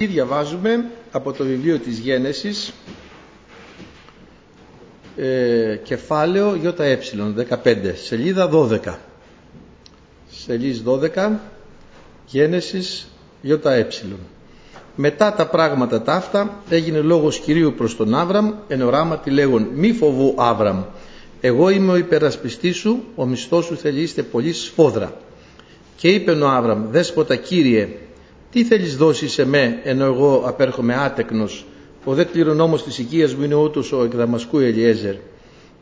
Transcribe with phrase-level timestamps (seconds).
[0.00, 2.72] Τι διαβάζουμε από το βιβλίο της Γένεσης
[5.16, 6.74] ε, κεφάλαιο ΙΕ
[7.64, 8.78] 15 σελίδα 12
[10.30, 10.82] σελίδας
[11.16, 11.30] 12
[12.26, 13.08] Γένεσης
[13.42, 13.58] ΙΕ
[14.96, 19.92] μετά τα πράγματα τα αυτά έγινε λόγος Κυρίου προς τον Άβραμ εν οράματι λέγον μη
[19.92, 20.82] φοβού Άβραμ
[21.40, 25.14] εγώ είμαι ο υπερασπιστής σου ο μισθός σου θέλει είστε πολύ σφόδρα
[25.96, 27.88] και είπε ο Άβραμ δέσποτα Κύριε
[28.50, 31.66] τι θέλεις δώσει σε με ενώ εγώ απέρχομαι άτεκνος;
[32.04, 35.14] Ο δε κληρονόμος της οικίας μου είναι ούτως ο εκδαμασκού Ελιέζερ.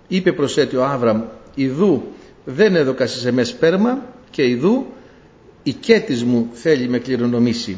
[0.08, 1.22] Είπε προσέτει ο Άβραμ
[1.54, 2.02] ιδού
[2.44, 4.86] δεν έδωκα σε με σπέρμα και ιδού
[5.62, 7.76] η κέτης μου θέλει με κληρονομήσει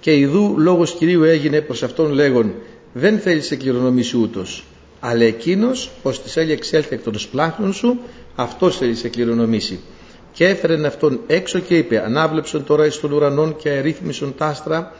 [0.00, 2.54] και ιδού λόγος Κυρίου έγινε προς αυτόν λέγον
[2.92, 4.64] δεν θέλει σε κληρονομήσει ούτως
[5.00, 7.98] αλλά εκείνος πως της έλεγε εξέλθει εκ των σπλάχνων σου
[8.34, 9.80] αυτός θέλει σε κληρονομήσει
[10.38, 14.92] και έφερε αυτόν έξω και είπε ανάβλεψον τώρα εις των ουρανών και αρίθμησον τα άστρα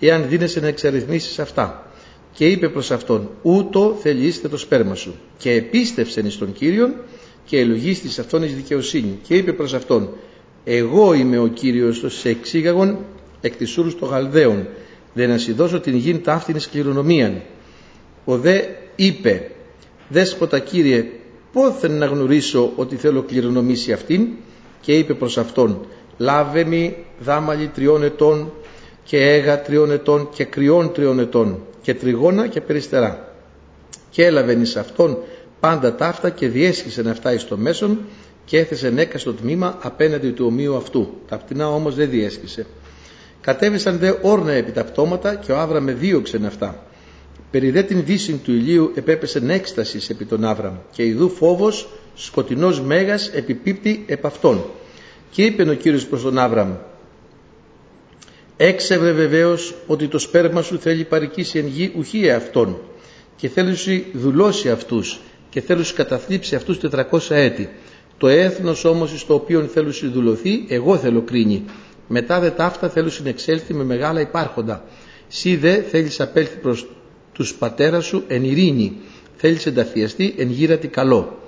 [0.00, 1.90] εάν δίνεσαι να εξαριθμίσεις αυτά
[2.32, 6.94] και είπε προς αυτόν ούτω θελήστε το σπέρμα σου και επίστευσεν εις τον Κύριον
[7.44, 9.18] και ελογίστης αυτόν εις δικαιοσύνη.
[9.22, 10.08] Και είπε προς αυτόν
[10.64, 12.98] εγώ είμαι ο Κύριος σε εξήγαγον
[13.40, 14.68] εκ της ούρους των Γαλδαίων
[15.12, 17.42] δεν να δώσω την γην ταύτην εις κληρονομίαν
[18.24, 18.60] ο δε
[18.96, 19.50] είπε
[20.08, 21.04] δέσποτα Κύριε
[21.52, 24.28] πόθεν να γνωρίσω ότι θέλω κληρονομήσει αυτήν
[24.80, 25.86] και είπε προς αυτόν
[26.18, 28.52] λάβε μη δάμαλι τριών ετών
[29.04, 33.34] και έγα τριών ετών και κρυών τριών ετών και τριγώνα και περιστερά
[34.10, 35.18] και έλαβε εις αυτόν
[35.60, 37.98] πάντα ταύτα και διέσχισε αυτά εις το μέσον
[38.44, 41.08] και έθεσε νέκα στο τμήμα απέναντι του ομοίου αυτού.
[41.28, 42.66] Τα πτηνά όμως δεν διέσχισε.
[43.40, 46.86] Κατέβησαν δε όρνα επί τα πτώματα και ο Άβραμ δίωξεν αυτά.
[47.50, 52.80] Περί δε την δύση του ηλίου επέπεσε έκστασης επί τον Άβραμ και ιδού φόβος σκοτεινός
[52.80, 54.64] μέγας επιπίπτει επ' αυτόν
[55.30, 56.74] και είπε ο Κύριος προς τον Άβραμ
[58.56, 62.78] έξευρε βεβαίως ότι το σπέρμα σου θέλει παρικήσει εν γη ουχή εαυτόν
[63.36, 66.78] και θέλει σου δουλώσει αυτούς και θέλει σου καταθλίψει αυτούς
[67.10, 67.68] 400 έτη.
[68.18, 71.64] Το έθνος όμως στο οποίο θέλει σου δουλωθεί εγώ θέλω κρίνει.
[72.08, 74.84] Μετά δε ταύτα θέλω συνεξέλθει με μεγάλα υπάρχοντα.
[75.28, 76.86] Σύ δε θέλεις απέλθει προς
[77.32, 78.96] τους πατέρα σου εν ειρήνη.
[79.36, 81.38] Θέλεις ενταφιαστεί εν γύρατη καλό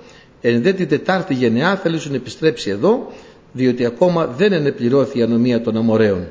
[0.41, 3.11] εν δε την τετάρτη γενεά θέλεις να επιστρέψει εδώ
[3.51, 6.27] διότι ακόμα δεν ενεπληρώθη η ανομία των αμοραίων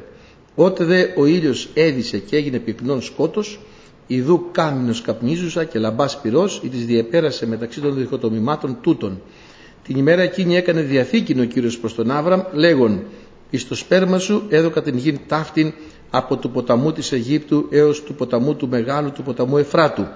[0.60, 3.60] Ότε δε ο ήλιος έδισε και έγινε πυκνόν σκότος,
[4.06, 9.20] ιδού κάμινος καπνίζουσα και λαμπάς πυρός, ή της διεπέρασε μεταξύ των διχοτομημάτων τούτων.
[9.82, 13.02] Την ημέρα εκείνη έκανε διαθήκη ο Κύριος προς τον Άβραμ, λέγον,
[13.50, 15.72] εις το σπέρμα σου έδωκα την γη ταύτην
[16.10, 20.06] από του ποταμού της Αιγύπτου έως του ποταμού του Μεγάλου του ποταμού Εφράτου.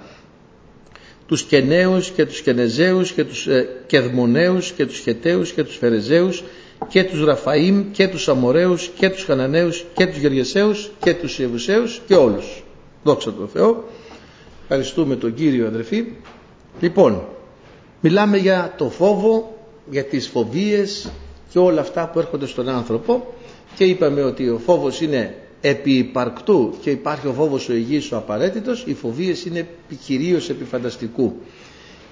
[1.32, 6.44] Τους Κενέους και τους Κενεζέους και τους ε, Κεδμονέους και τους Χεταίους και τους Φερεζέους
[6.88, 12.00] και τους Ραφαΐμ και τους Αμοραίους και τους Χαναναίους και τους Γεργεσαίους και τους Ιεβουσαίους
[12.06, 12.62] και όλους.
[13.04, 13.84] Δόξα τω Θεώ.
[14.62, 16.04] Ευχαριστούμε τον Κύριο αδερφοί.
[16.80, 17.22] Λοιπόν,
[18.00, 19.58] μιλάμε για το φόβο,
[19.90, 21.10] για τις φοβίες
[21.52, 23.34] και όλα αυτά που έρχονται στον άνθρωπο
[23.76, 28.16] και είπαμε ότι ο φόβος είναι επί υπαρκτού και υπάρχει ο φόβος ο υγιής ο
[28.16, 29.68] απαραίτητος, οι φοβίες είναι
[30.04, 31.36] κυρίως επιφανταστικού.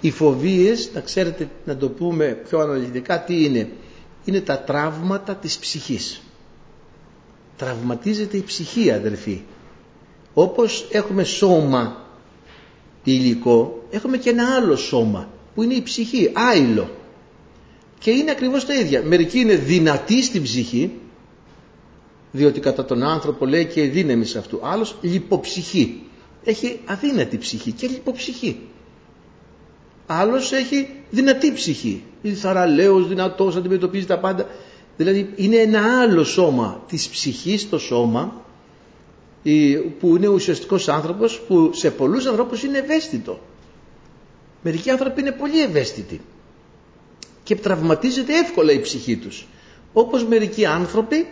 [0.00, 3.69] Οι φοβίες, να ξέρετε να το πούμε πιο αναλυτικά τι είναι,
[4.25, 6.22] είναι τα τραύματα της ψυχής.
[7.56, 9.41] Τραυματίζεται η ψυχή αδερφοί.
[10.34, 12.06] Όπως έχουμε σώμα
[13.05, 16.91] υλικό, έχουμε και ένα άλλο σώμα που είναι η ψυχή, άϊλο.
[17.99, 19.03] Και είναι ακριβώς τα ίδια.
[19.03, 20.91] Μερικοί είναι δυνατοί στην ψυχή,
[22.33, 24.61] διότι κατά τον άνθρωπο λέει και η δύναμη σε αυτού.
[24.63, 26.03] Άλλος λιποψυχή.
[26.45, 28.59] Έχει αδύνατη ψυχή και λιποψυχή.
[30.07, 32.03] Άλλος έχει δυνατή ψυχή.
[32.23, 34.47] Είναι θαραλέος, δυνατός, αντιμετωπίζει τα πάντα.
[34.97, 38.45] Δηλαδή είναι ένα άλλο σώμα της ψυχής το σώμα
[40.01, 43.41] που είναι ουσιαστικός άνθρωπος που σε πολλούς ανθρώπους είναι ευαίσθητο.
[44.63, 46.21] Μερικοί άνθρωποι είναι πολύ ευαίσθητοι
[47.43, 49.47] και τραυματίζεται εύκολα η ψυχή τους.
[49.93, 51.27] Όπως μερικοί άνθρωποι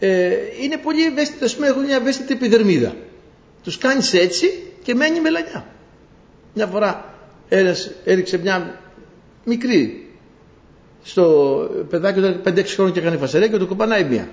[0.00, 2.94] ε, είναι πολύ ευαίσθητοι, ας πούμε έχουν μια ευαίσθητη επιδερμίδα.
[3.62, 5.66] Τους κάνεις έτσι και μένει μελανιά.
[6.54, 7.14] Μια φορά
[7.48, 8.80] ένας έριξε μια
[9.44, 10.08] μικρή
[11.02, 14.28] στο παιδάκι ήταν 5-6 χρόνια και έκανε φασαρία και το κοπανάει μία.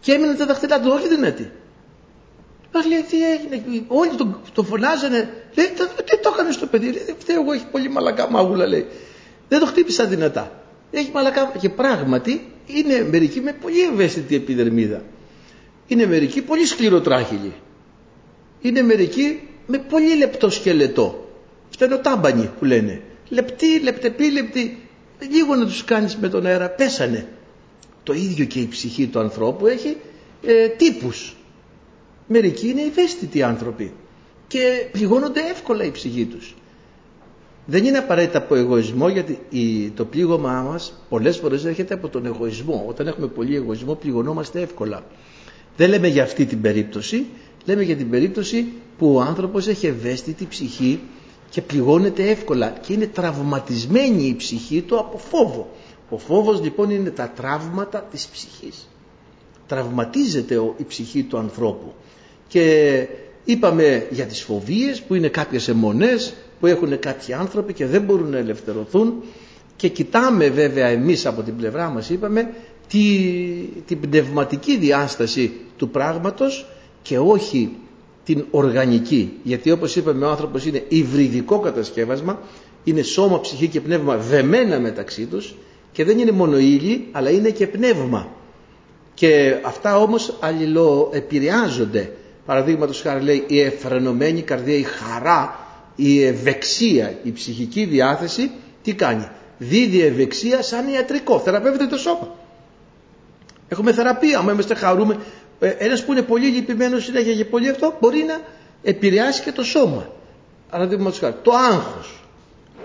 [0.00, 1.52] Και έμεινε τα δαχτυλά του, όχι δυνατή.
[2.72, 5.66] Μας λέει τι έγινε, όλοι τον, τον φωνάζανε, λέει
[6.04, 8.86] τι το έκανες στο παιδί, λέει φταίω εγώ έχει πολύ μαλακά μάγουλα λέει.
[9.48, 10.62] Δεν το χτύπησα δυνατά.
[10.90, 15.02] Έχει μαλακά και πράγματι είναι μερικοί με πολύ ευαίσθητη επιδερμίδα.
[15.86, 17.52] Είναι μερικοί πολύ σκληροτράχυλοι.
[18.60, 21.24] Είναι μερικοί με πολύ λεπτό σκελετό
[21.70, 23.00] φτενοτάμπανοι που λένε.
[23.28, 24.78] Λεπτοί, λεπτεπίλεπτοι,
[25.30, 27.28] λίγο να τους κάνεις με τον αέρα, πέσανε.
[28.02, 29.96] Το ίδιο και η ψυχή του ανθρώπου έχει
[30.42, 31.36] ε, τύπους.
[32.26, 33.92] Μερικοί είναι ευαίσθητοι άνθρωποι
[34.46, 36.54] και πληγώνονται εύκολα η ψυχή τους.
[37.66, 39.38] Δεν είναι απαραίτητα από εγωισμό γιατί
[39.94, 42.84] το πλήγωμά μας πολλές φορές έρχεται από τον εγωισμό.
[42.88, 45.04] Όταν έχουμε πολύ εγωισμό πληγωνόμαστε εύκολα.
[45.76, 47.26] Δεν λέμε για αυτή την περίπτωση,
[47.64, 48.66] λέμε για την περίπτωση
[48.98, 51.00] που ο άνθρωπος έχει ευαίσθητη ψυχή
[51.50, 55.70] και πληγώνεται εύκολα και είναι τραυματισμένη η ψυχή του από φόβο.
[56.10, 58.88] Ο φόβος λοιπόν είναι τα τραύματα της ψυχής.
[59.66, 61.92] Τραυματίζεται η ψυχή του ανθρώπου.
[62.48, 63.06] Και
[63.44, 66.34] είπαμε για τις φοβίες που είναι κάποιες αιμονές
[66.64, 69.22] που έχουν κάποιοι άνθρωποι και δεν μπορούν να ελευθερωθούν.
[69.76, 72.50] Και κοιτάμε βέβαια εμείς από την πλευρά μας είπαμε
[72.88, 73.00] τη,
[73.86, 76.66] την πνευματική διάσταση του πράγματος
[77.02, 77.70] και όχι
[78.24, 79.32] την οργανική.
[79.42, 82.38] Γιατί όπως είπαμε ο άνθρωπος είναι υβριδικό κατασκεύασμα
[82.84, 85.54] είναι σώμα, ψυχή και πνεύμα δεμένα μεταξύ τους
[85.92, 88.28] και δεν είναι μόνο ύλη αλλά είναι και πνεύμα.
[89.14, 92.12] Και αυτά όμως αλληλοεπηρεάζονται.
[92.46, 95.63] Παραδείγματος χάρη λέει η εφρενωμένη καρδία η χαρά
[95.96, 98.50] η ευεξία η ψυχική διάθεση
[98.82, 102.34] τι κάνει; Δίδει ευεξία σαν ιατρικό θεραπεύεται το σώμα.
[103.68, 105.18] Έχουμε θεραπεία άμα είμαστε χαρούμε
[105.58, 108.40] ε, ένας που είναι πολύ λυπημένος συνέχεια και πολύ αυτό μπορεί να
[108.82, 110.08] επηρεάσει και το σώμα.
[110.70, 112.24] Παραδείγματος χάρη το άγχος.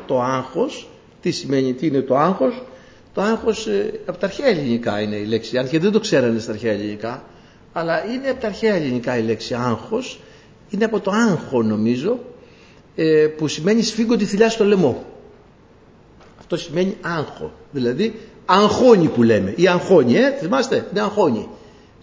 [0.08, 0.90] Το άγχος
[1.22, 2.64] τι σημαίνει τι είναι το άγχος;
[3.14, 6.40] Το άγχος ε, από τα αρχαία ελληνικά είναι η λέξη, αν και δεν το ξέρανε
[6.40, 7.24] στα αρχαία ελληνικά,
[7.74, 10.20] αλλά είναι από τα αρχαία ελληνικά η λέξη άγχος,
[10.70, 12.29] είναι από το άγχο νομίζω, ε,
[13.38, 15.06] που σημαίνει σφίγγω τη θηλιά στο λαιμό.
[16.40, 21.48] Αυτό σημαίνει άγχο, δηλαδή αγχώνει που λέμε, ή αγχώνει, ε, θυμάστε, είναι αγχώνει.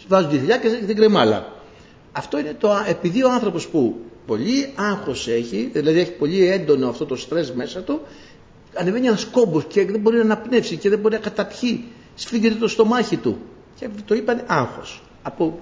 [0.08, 1.52] Βάζουν τη θηλιά και την κρεμάλα.
[2.12, 3.94] Αυτό είναι το, επειδή ο άνθρωπος που
[4.26, 8.00] πολύ άγχος έχει, δηλαδή έχει πολύ έντονο αυτό το στρες μέσα του,
[8.74, 11.84] ανεβαίνει ένας κόμπος και δεν μπορεί να αναπνεύσει και δεν μπορεί να καταπιεί.
[12.14, 13.38] Σφίγγεται το στομάχι του.
[13.78, 15.02] Και το είπαν άγχος.
[15.22, 15.58] Από...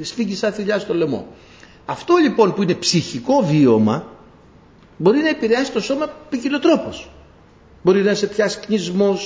[0.00, 1.26] Σφίγγει σαν θηλιά στο λαιμό.
[1.86, 4.06] Αυτό λοιπόν που είναι ψυχικό βίωμα
[4.96, 7.10] μπορεί να επηρεάσει το σώμα ποικιλοτρόπως.
[7.82, 9.18] Μπορεί να σε πιάσει κνισμό,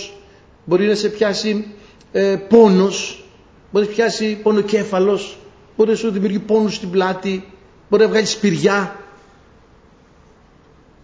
[0.65, 1.75] μπορεί να σε πιάσει
[2.13, 3.25] ε, πόνος,
[3.71, 5.39] μπορεί να σε πιάσει πονοκέφαλος,
[5.77, 7.53] μπορεί να σου δημιουργεί πόνους στην πλάτη,
[7.89, 8.97] μπορεί να βγάλεις σπηριά.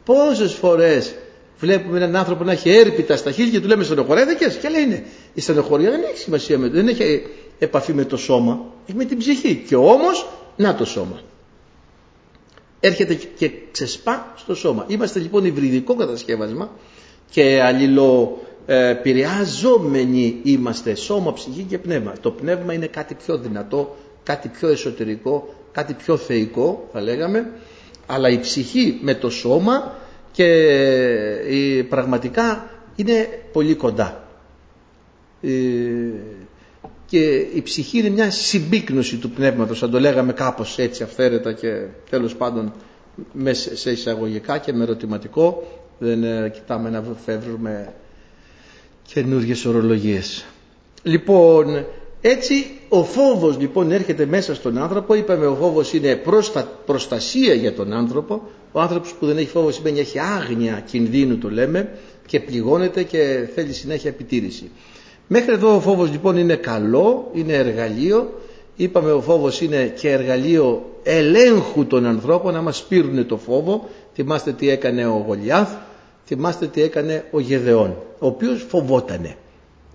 [0.05, 1.15] Πόσες φορές
[1.59, 5.05] Βλέπουμε έναν άνθρωπο να έχει έρπιτα στα χείλη και του λέμε στενοχωρέδεκε και λέει είναι.
[5.35, 7.23] Η στενοχωρία δεν έχει σημασία με το, δεν έχει
[7.59, 9.65] επαφή με το σώμα, έχει με την ψυχή.
[9.69, 11.21] Και όμως, να το σώμα.
[12.81, 14.85] Έρχεται και ξεσπά στο σώμα.
[14.89, 16.71] Είμαστε λοιπόν υβριδικό κατασκεύασμα
[17.31, 22.13] και αλληλοπηρεαζόμενοι είμαστε σώμα, ψυχή και πνεύμα.
[22.21, 27.51] Το πνεύμα είναι κάτι πιο δυνατό, κάτι πιο εσωτερικό, κάτι πιο θεϊκό θα λέγαμε,
[28.07, 29.95] αλλά η ψυχή με το σώμα
[30.33, 30.45] και
[31.49, 34.29] η, πραγματικά είναι πολύ κοντά.
[37.15, 41.53] Ε, και η ψυχή είναι μια συμπίκνωση του πνεύματος, αν το λέγαμε κάπως έτσι αυθαίρετα
[41.53, 42.73] και τέλος πάντων
[43.33, 45.63] μέσα σε εισαγωγικά και με ερωτηματικό,
[45.99, 47.93] δεν ε, κοιτάμε να φεύγουμε
[49.13, 50.45] καινούργιες ορολογίες.
[51.03, 51.85] Λοιπόν,
[52.21, 56.21] έτσι ο φόβος λοιπόν έρχεται μέσα στον άνθρωπο, είπαμε ο φόβος είναι
[56.87, 61.51] προστασία για τον άνθρωπο, ο άνθρωπος που δεν έχει φόβο σημαίνει έχει άγνοια κινδύνου το
[61.51, 61.91] λέμε
[62.27, 64.71] και πληγώνεται και θέλει συνέχεια επιτήρηση.
[65.29, 68.41] Μέχρι εδώ ο φόβος λοιπόν είναι καλό, είναι εργαλείο.
[68.77, 73.89] Είπαμε ο φόβος είναι και εργαλείο ελέγχου των ανθρώπων να μας πήρουν το φόβο.
[74.15, 75.73] Θυμάστε τι έκανε ο Γολιάθ,
[76.27, 79.37] θυμάστε τι έκανε ο Γεδεών, ο οποίος φοβότανε.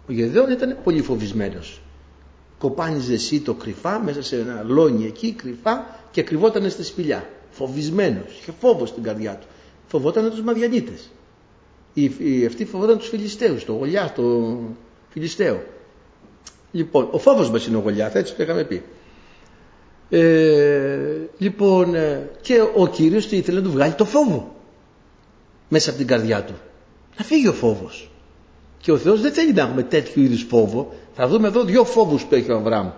[0.07, 1.81] Ο Γεδεών ήταν πολύ φοβισμένος.
[2.57, 8.38] Κοπάνιζε εσύ το κρυφά μέσα σε ένα λόνι εκεί κρυφά και κρυβότανε στη σπηλιά φοβισμένος,
[8.39, 9.48] είχε φόβο στην καρδιά του.
[9.88, 11.09] Φοβόταν τους Μαδιανίτες.
[11.93, 14.57] Οι, οι, αυτοί φοβόταν τους Φιλιστέους, το Γολιά, το
[15.10, 15.63] Φιλιστέο.
[16.72, 18.84] Λοιπόν, ο φόβος μας είναι ο Γολιάθ, έτσι το είχαμε πει.
[20.10, 24.56] Ε, λοιπόν, ε, και ο Κύριος τι ήθελε να του βγάλει το φόβο
[25.70, 26.54] μέσα από την καρδιά του.
[27.18, 28.12] Να φύγει ο φόβος.
[28.78, 30.94] Και ο Θεός δεν θέλει να έχουμε τέτοιου είδους φόβο.
[31.13, 32.89] Θα δούμε εδώ δύο φόβους που έχει ο Αβραάμ.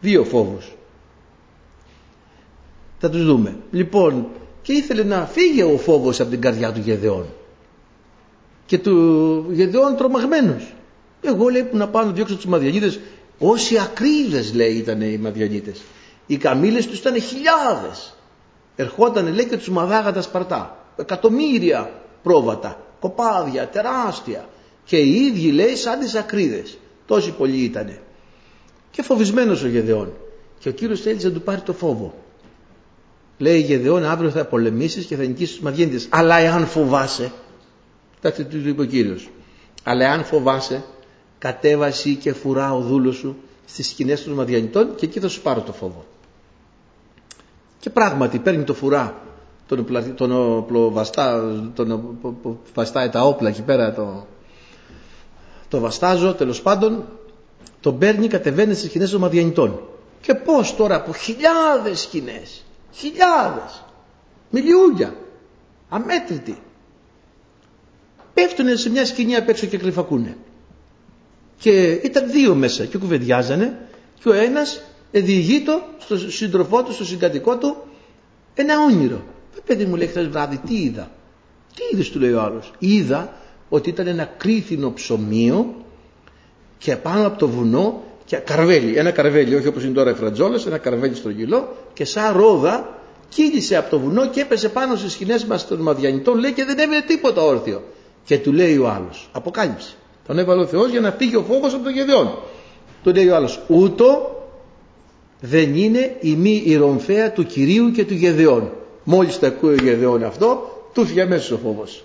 [0.00, 0.72] Δύο φόβους.
[2.98, 3.56] Θα τους δούμε.
[3.70, 4.26] Λοιπόν,
[4.62, 7.26] και ήθελε να φύγει ο φόβος από την καρδιά του Γεδεών.
[8.66, 10.74] Και του Γεδεών τρομαγμένος.
[11.22, 13.00] Εγώ λέει που να πάω να διώξω τους Μαδιανίτες,
[13.38, 15.80] όσοι ακρίδες λέει ήταν οι Μαδιανίτες.
[16.26, 18.16] Οι καμήλες τους ήταν χιλιάδες.
[18.76, 20.76] Ερχόταν λέει και τους μαδάγα τα Σπαρτά.
[20.96, 21.90] Εκατομμύρια
[22.22, 24.48] πρόβατα, κοπάδια, τεράστια.
[24.84, 26.78] Και οι ίδιοι λέει σαν τις ακρίδες.
[27.06, 28.00] Τόσοι πολλοί ήτανε.
[28.90, 30.12] Και φοβισμένος ο Γεδεών.
[30.58, 32.14] Και ο Κύριος θέλησε να του πάρει το φόβο.
[33.38, 36.06] Λέει Γεδεών αύριο θα πολεμήσεις και θα νικήσεις τους Μαδιέντες.
[36.10, 37.32] Αλλά εάν φοβάσαι,
[38.20, 39.30] κάτι του είπε ο Κύριος,
[39.82, 40.84] αλλά εάν φοβάσαι,
[41.42, 45.60] κατέβαση και φουρά ο δούλος σου στις σκηνές των Μαδιανιτών και εκεί θα σου πάρω
[45.60, 46.04] το φόβο.
[47.80, 49.20] Και πράγματι παίρνει το φουρά,
[49.66, 51.42] τον, τον οπλοβαστά,
[51.74, 52.18] τον
[52.74, 54.26] βαστάει τα όπλα εκεί πέρα, το,
[55.68, 57.04] το βαστάζω τέλος πάντων,
[57.80, 59.80] τον παίρνει, κατεβαίνει στις σκηνές των Μαδιανιτών.
[60.20, 63.84] Και πώς τώρα από χιλιάδες σκηνές, χιλιάδες,
[64.50, 65.14] μιλιούγια,
[65.88, 66.58] αμέτρητοι,
[68.34, 70.36] πέφτουν σε μια σκηνή απ' έξω και κρυφακούνε.
[71.62, 73.78] Και ήταν δύο μέσα και κουβεντιάζανε
[74.22, 77.76] και ο ένας διηγείτο στον σύντροφό του, στον συγκατοικό του
[78.54, 79.24] ένα όνειρο.
[79.56, 81.10] Ε, παιδί μου λέει χθες βράδυ τι είδα;
[81.74, 82.72] Τι είδες του λέει ο άλλος.
[82.78, 83.32] Είδα
[83.68, 85.74] ότι ήταν ένα κρίθινο ψωμίο
[86.78, 90.66] και πάνω από το βουνό και καρβέλι, ένα καρβέλι, όχι όπως είναι τώρα οι φρατζόλες,
[90.66, 95.44] ένα καρβέλι στρογγυλό και σαν ρόδα κύλησε από το βουνό και έπεσε πάνω στις σκηνές
[95.44, 97.82] μας των Μαδιανιτών λέει και δεν έμεινε τίποτα όρθιο.
[98.24, 99.94] Και του λέει ο άλλος, αποκάλυψε.
[100.26, 102.38] Τον έβαλε ο Θεός για να φύγει ο φόβος από το Γεδεόν.
[103.02, 104.36] Του λέει ο άλλος, ούτω
[105.40, 108.72] δεν είναι η μη ηρομφαία του Κυρίου και του Γεδεών.
[109.04, 112.04] Μόλις τα ακούει ο Γεδεών αυτό, του φύγει αμέσως ο φόβος.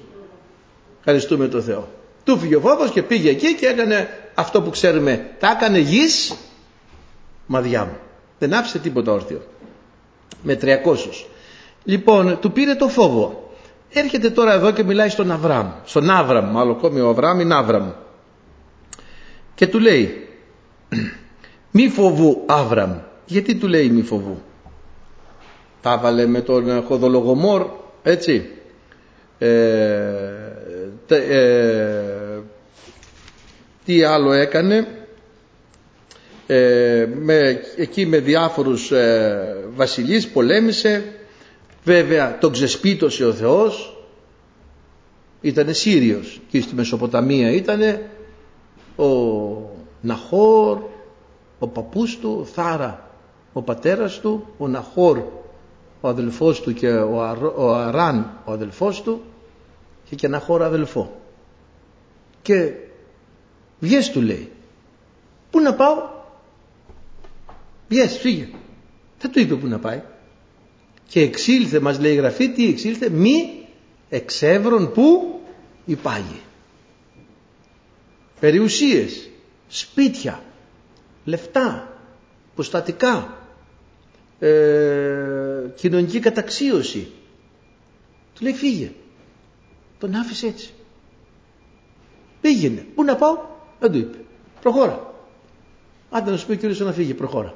[1.00, 1.88] Ευχαριστούμε τον Θεό.
[2.24, 5.30] Του φύγει ο φόβος και πήγε εκεί και έκανε αυτό που ξέρουμε.
[5.40, 6.36] Τα έκανε γης
[7.46, 7.98] μαδιά μου.
[8.40, 9.42] Δεν άφησε τίποτα όρθιο.
[10.44, 10.76] Με 300.
[11.84, 13.52] Λοιπόν, του πήρε το φόβο.
[13.94, 15.68] Έρχεται τώρα εδώ και μιλάει στον Αβραάμ.
[15.86, 17.90] Στον Άβραμ, μάλλον ακόμη ο Αβραάμ είναι Άβραμ.
[19.58, 20.28] Και του λέει,
[21.72, 22.98] μη φοβού Άβραμ.
[23.26, 24.42] Γιατί του λέει μη φοβού;
[25.82, 27.68] Τα βάλε με τον Χοδολογομόρ,
[28.04, 28.50] έτσι.
[29.40, 29.50] Ε,
[31.08, 32.40] ε,
[33.86, 34.88] τι άλλο έκανε;
[36.48, 41.04] Ε, με, εκεί με διάφορους ε, βασιλείς πολέμησε
[41.84, 43.98] βέβαια τον ξεσπίτωσε ο Θεός
[45.42, 47.80] ήταν Σύριος και στη Μεσοποταμία ήταν
[48.98, 49.70] ο
[50.02, 50.82] Ναχόρ
[51.60, 53.10] ο παππούς του Θάρα
[53.54, 55.18] ο πατέρας του ο Ναχόρ
[56.02, 57.16] ο αδελφός του και ο,
[57.56, 59.22] ο Αράν ο αδελφός του
[60.10, 61.22] και και Ναχόρ αδελφό.
[62.42, 62.74] Και
[63.80, 64.52] βγες του λέει.
[65.52, 66.10] Πού να πάω;
[67.90, 68.50] Βγες φύγε.
[69.20, 70.02] Δεν του είπε πού να πάει.
[71.08, 73.68] Και εξήλθε μας λέει η Γραφή τι εξήλθε; Μη
[74.10, 75.40] εξεύρων που
[75.86, 76.42] υπάγει
[78.40, 79.30] περιουσίες
[79.68, 80.44] σπίτια
[81.26, 81.98] λεφτά
[82.56, 83.38] προστατικά
[84.40, 87.12] ε, κοινωνική καταξίωση.
[88.36, 88.92] Του λέει φύγε
[90.00, 90.74] τον άφησε έτσι.
[92.42, 92.86] Πήγαινε.
[92.96, 93.38] Πού να πάω;
[93.80, 94.18] Δεν του είπε.
[94.62, 95.14] Προχώρα
[96.10, 97.14] άντε να σου πει ο κύριος να φύγει.
[97.14, 97.54] Προχώρα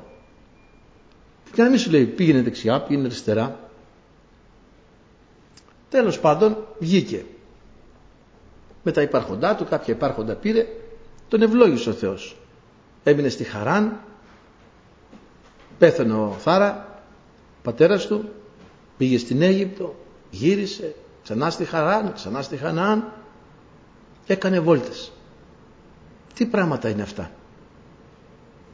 [1.53, 3.69] και να μην σου λέει πήγαινε δεξιά, πήγαινε αριστερά.
[5.89, 7.25] Τέλος πάντων βγήκε.
[8.83, 10.67] Με τα υπάρχοντά του, κάποια υπάρχοντα πήρε,
[11.27, 12.35] τον ευλόγησε ο Θεός.
[13.03, 13.99] Έμεινε στη Χαράν,
[15.77, 17.01] πέθανε ο Θάρα,
[17.63, 18.29] πατέρας του,
[18.97, 19.95] πήγε στην Αίγυπτο,
[20.29, 23.13] γύρισε, ξανά στη Χαράν, ξανά στη Χανάν,
[24.27, 25.11] έκανε βόλτες.
[26.33, 27.31] Τι πράγματα είναι αυτά;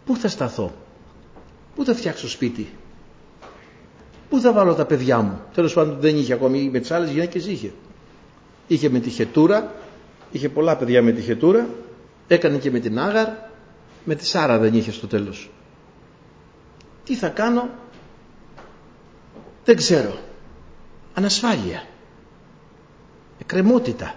[0.05, 0.71] Πού θα σταθώ;
[1.75, 2.69] Πού θα φτιάξω σπίτι;
[4.29, 7.45] Πού θα βάλω τα παιδιά μου; Τέλος πάντων δεν είχε ακόμη με τις άλλες γυναίκες
[7.45, 7.71] είχε.
[8.67, 9.73] Είχε με τη Χετούρα.
[10.31, 11.69] Είχε πολλά παιδιά με τη Χετούρα.
[12.27, 13.27] Έκανε και με την Άγαρ.
[14.05, 15.49] Με τη Σάρα δεν είχε στο τέλος.
[17.03, 17.69] Τι θα κάνω;
[19.65, 20.17] Δεν ξέρω.
[21.13, 21.83] Ανασφάλεια.
[23.39, 24.15] Εκκρεμότητα.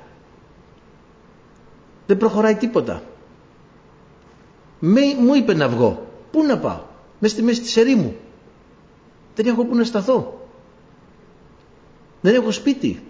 [2.06, 3.02] Δεν προχωράει τίποτα.
[5.18, 6.06] μου είπε να βγω.
[6.30, 6.80] Πού να πάω;
[7.18, 8.16] Μέσα στη μέση της ερήμου.
[9.34, 10.48] Δεν έχω που να σταθώ.
[12.20, 13.02] Δεν έχω σπίτι.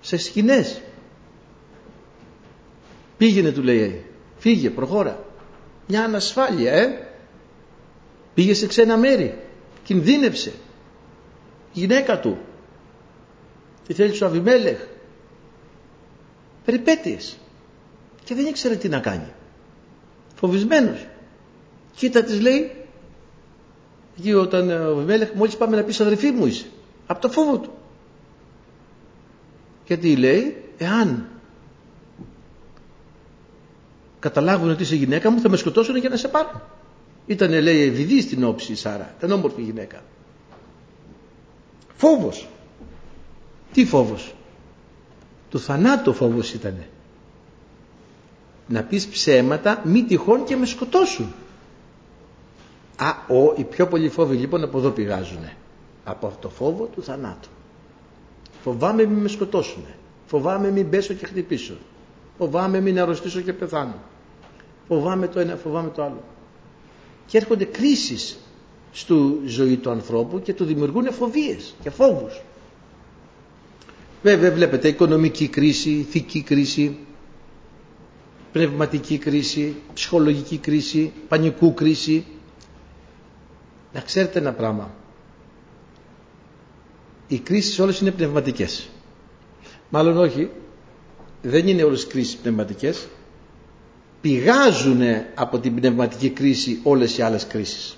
[0.00, 0.82] Σε σκηνές.
[3.16, 4.04] Πήγαινε του λέει.
[4.38, 5.24] Φύγε, προχώρα.
[5.86, 7.08] Μια ανασφάλεια, ε.
[8.34, 9.38] Πήγε σε ξένα μέρη.
[9.84, 10.48] Κινδύνεψε.
[11.72, 12.38] Η γυναίκα του.
[13.86, 14.78] Τη θέλει του Αβιμέλεχ.
[16.64, 17.36] Περιπέτειες.
[18.24, 19.32] Και δεν ήξερε τι να κάνει.
[20.34, 21.06] Φοβισμένος.
[21.94, 22.70] Κοίτα της λέει
[24.18, 26.66] Εκεί όταν ο Βιμέλεχ μόλις πάμε να πεις αδερφή μου είσαι.
[27.06, 27.70] Από το φόβο του.
[29.86, 31.28] Γιατί λέει, εάν
[34.28, 36.60] καταλάβουν ότι είσαι γυναίκα μου θα με σκοτώσουν για να σε πάρουν.
[37.26, 39.14] Ήταν λέει ευηδής στην όψη η Σάρα.
[39.18, 40.02] Ήταν όμορφη γυναίκα.
[41.96, 42.48] Φόβος.
[43.72, 44.34] Τι φόβος;
[45.50, 46.88] Του θανάτου φόβος ήτανε.
[48.68, 51.32] Να πεις ψέματα μη τυχόν και με σκοτώσουν.
[52.96, 55.48] Α, ο, οι πιο πολλοί φόβοι λοιπόν από εδώ πηγάζουν.
[56.04, 57.48] Από το φόβο του θανάτου.
[58.62, 59.84] Φοβάμαι μην με σκοτώσουν.
[60.26, 61.74] Φοβάμαι μην πέσω και χτυπήσω.
[62.38, 63.94] Φοβάμαι μην αρρωστήσω και πεθάνω.
[64.88, 66.22] Φοβάμαι το ένα, φοβάμαι το άλλο.
[67.26, 68.38] Και έρχονται κρίσεις
[68.92, 69.14] στη
[69.44, 72.40] ζωή του ανθρώπου και του δημιουργούν φοβίες και φόβους.
[74.22, 76.98] Βέβαια βλέπετε οικονομική κρίση, ηθική κρίση,
[78.52, 82.24] πνευματική κρίση, ψυχολογική κρίση, πανικού κρίση.
[83.92, 84.94] Να ξέρετε ένα πράγμα.
[87.28, 88.88] Οι κρίσεις όλες είναι πνευματικές.
[89.90, 90.50] Μάλλον όχι,
[91.42, 93.06] δεν είναι όλες οι κρίσεις πνευματικές.
[94.26, 95.00] Πηγάζουν
[95.34, 97.96] από την πνευματική κρίση όλες οι άλλες κρίσεις.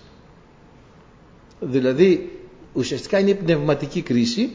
[1.61, 2.39] Δηλαδή
[2.73, 4.53] ουσιαστικά είναι η πνευματική κρίση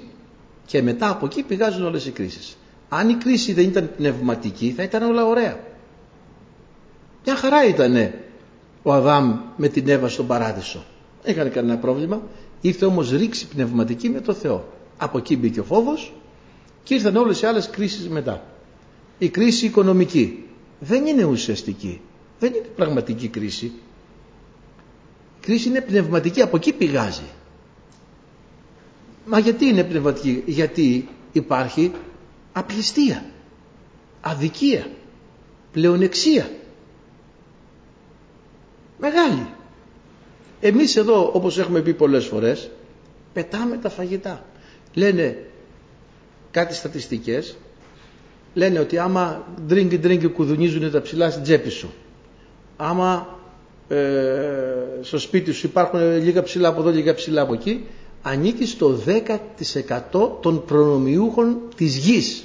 [0.65, 2.57] και μετά από εκεί πηγάζουν όλες οι κρίσεις.
[2.89, 5.59] Αν η κρίση δεν ήταν πνευματική θα ήταν όλα ωραία.
[7.25, 8.11] Μια χαρά ήταν
[8.83, 10.83] ο Αδάμ με την Εύα στον παράδεισο.
[11.23, 12.21] Δεν έκανε κανένα πρόβλημα.
[12.61, 14.67] Ήρθε όμως ρήξη πνευματική με το Θεό.
[14.97, 16.13] Από εκεί μπήκε ο φόβος
[16.83, 18.43] και ήρθαν όλες οι άλλες κρίσεις μετά.
[19.17, 20.43] Η κρίση οικονομική
[20.83, 22.01] δεν είναι ουσιαστική.
[22.39, 23.65] Δεν είναι πραγματική κρίση.
[23.65, 23.71] Η
[25.41, 26.41] κρίση είναι πνευματική.
[26.41, 27.23] Από εκεί πηγάζει.
[29.25, 31.91] Μα γιατί είναι πνευματική; Γιατί υπάρχει
[32.53, 33.25] απληστία,
[34.21, 34.87] αδικία,
[35.71, 36.49] πλεονεξία.
[38.99, 39.47] Μεγάλη.
[40.61, 42.69] Εμείς εδώ όπως έχουμε πει πολλές φορές
[43.33, 44.45] πετάμε τα φαγητά.
[44.93, 45.45] Λένε
[46.51, 47.55] κάτι στατιστικές
[48.53, 51.93] λένε ότι άμα ντρίγκι ντρίγκι κουδουνίζουν τα ψηλά στην τσέπη σου
[52.77, 53.37] άμα
[53.87, 53.97] ε,
[55.01, 57.85] στο σπίτι σου υπάρχουν λίγα ψηλά από εδώ λίγα ψηλά από εκεί
[58.21, 58.99] ανήκει στο
[60.11, 62.43] 10% των προνομιούχων της γης.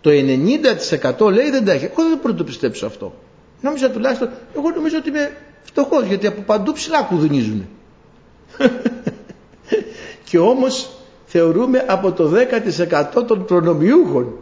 [0.00, 1.84] Το 90% λέει δεν τα έχει.
[1.84, 3.14] Εγώ δεν μπορώ να το πιστέψω αυτό.
[3.60, 7.68] Νόμιζα τουλάχιστον, εγώ νομίζω ότι είμαι φτωχός γιατί από παντού ψηλά κουδουνίζουν.
[10.28, 10.90] και όμως
[11.32, 12.32] θεωρούμε από το
[13.18, 14.32] 10% των προνομιούχων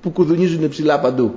[0.00, 1.34] που κουδουνίζουν ψηλά παντού.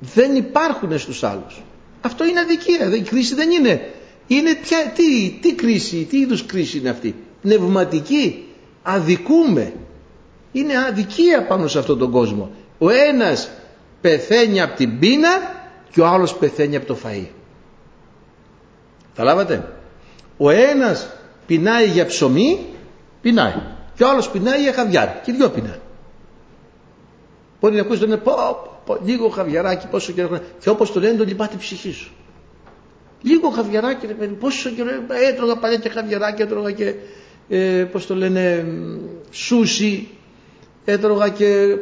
[0.00, 1.62] Δεν υπάρχουν στους άλλους.
[2.00, 2.94] Αυτό είναι αδικία.
[2.96, 3.80] Η κρίση δεν είναι
[4.26, 7.14] είναι πια, τι, τι κρίση, τι είδους κρίση είναι αυτή.
[7.42, 8.44] Πνευματική.
[8.82, 9.72] Αδικούμε.
[10.52, 12.50] Είναι αδικία πάνω σε αυτόν τον κόσμο.
[12.78, 13.50] Ο ένας
[14.00, 15.28] πεθαίνει από την πείνα
[15.90, 17.26] και ο άλλος πεθαίνει από το φαΐ.
[19.14, 19.72] Θα λάβατε;
[20.36, 21.10] Ο ένας
[21.46, 22.66] πεινάει για ψωμί,
[23.20, 23.54] πεινάει.
[24.00, 25.20] Και ο άλλος πεινάει για χαβιάρι.
[25.22, 25.78] Και δυο πεινάει.
[27.60, 28.32] Μπορεί να ακούσει τον πω,
[28.84, 30.40] πω, λίγο χαβιαράκι, πόσο καιρό.
[30.58, 32.12] Και όπως το λένε, το λυπάται η ψυχή σου.
[33.22, 34.88] Λίγο χαβιαράκι, ρε παιδί, πόσο καιρό
[35.30, 36.94] έτρωγα παλιά και χαβιαράκι, έτρωγα και,
[37.48, 38.66] ε, πώς το λένε,
[39.30, 40.08] σούσι,
[40.84, 41.76] έτρωγα και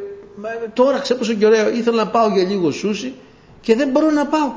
[0.72, 3.14] τώρα ξέρω πόσο καιρό ήθελα να πάω για λίγο σούσι
[3.60, 4.52] και δεν μπορώ να πάω.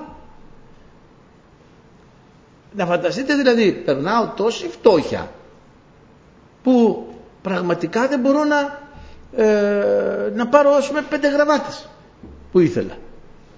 [2.76, 5.32] Να φανταστείτε δηλαδή, περνάω τόση φτώχεια
[6.64, 7.06] που
[7.42, 8.80] πραγματικά δεν μπορώ να,
[9.44, 11.90] ε, να πάρω ας πούμε πέντε γραβάτες
[12.52, 12.98] που ήθελα.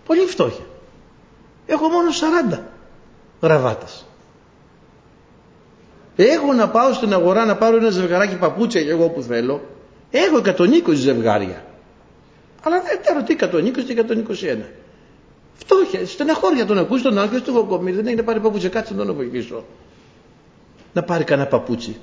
[0.06, 0.66] Πολύ φτώχεια.
[1.66, 2.10] Έχω μόνο
[2.54, 2.60] 40
[3.42, 4.06] γραβάτες.
[6.16, 9.62] Έχω να πάω στην αγορά να πάρω ένα ζευγαράκι παπούτσια για εγώ που θέλω.
[10.12, 11.66] Έχω 120 ζευγάρια.
[12.64, 14.66] Αλλά δεν ξέρω τι 120 και 121.
[15.54, 19.06] Φτώχεια, στεναχώρια τον ακούς τον άλλο του κοκομίρι, δεν έχει να πάρει παπούτσια, κάτσε να
[19.06, 19.66] τον βοηθήσω.
[20.94, 22.00] Να πάρει κανένα παπούτσι.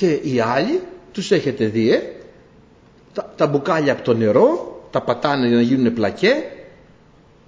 [0.00, 0.80] Και οι άλλοι
[1.12, 2.00] τους έχετε δει, ε,
[3.12, 6.34] τα, τα μπουκάλια από το νερό, τα πατάνε για να γίνουν πλακέ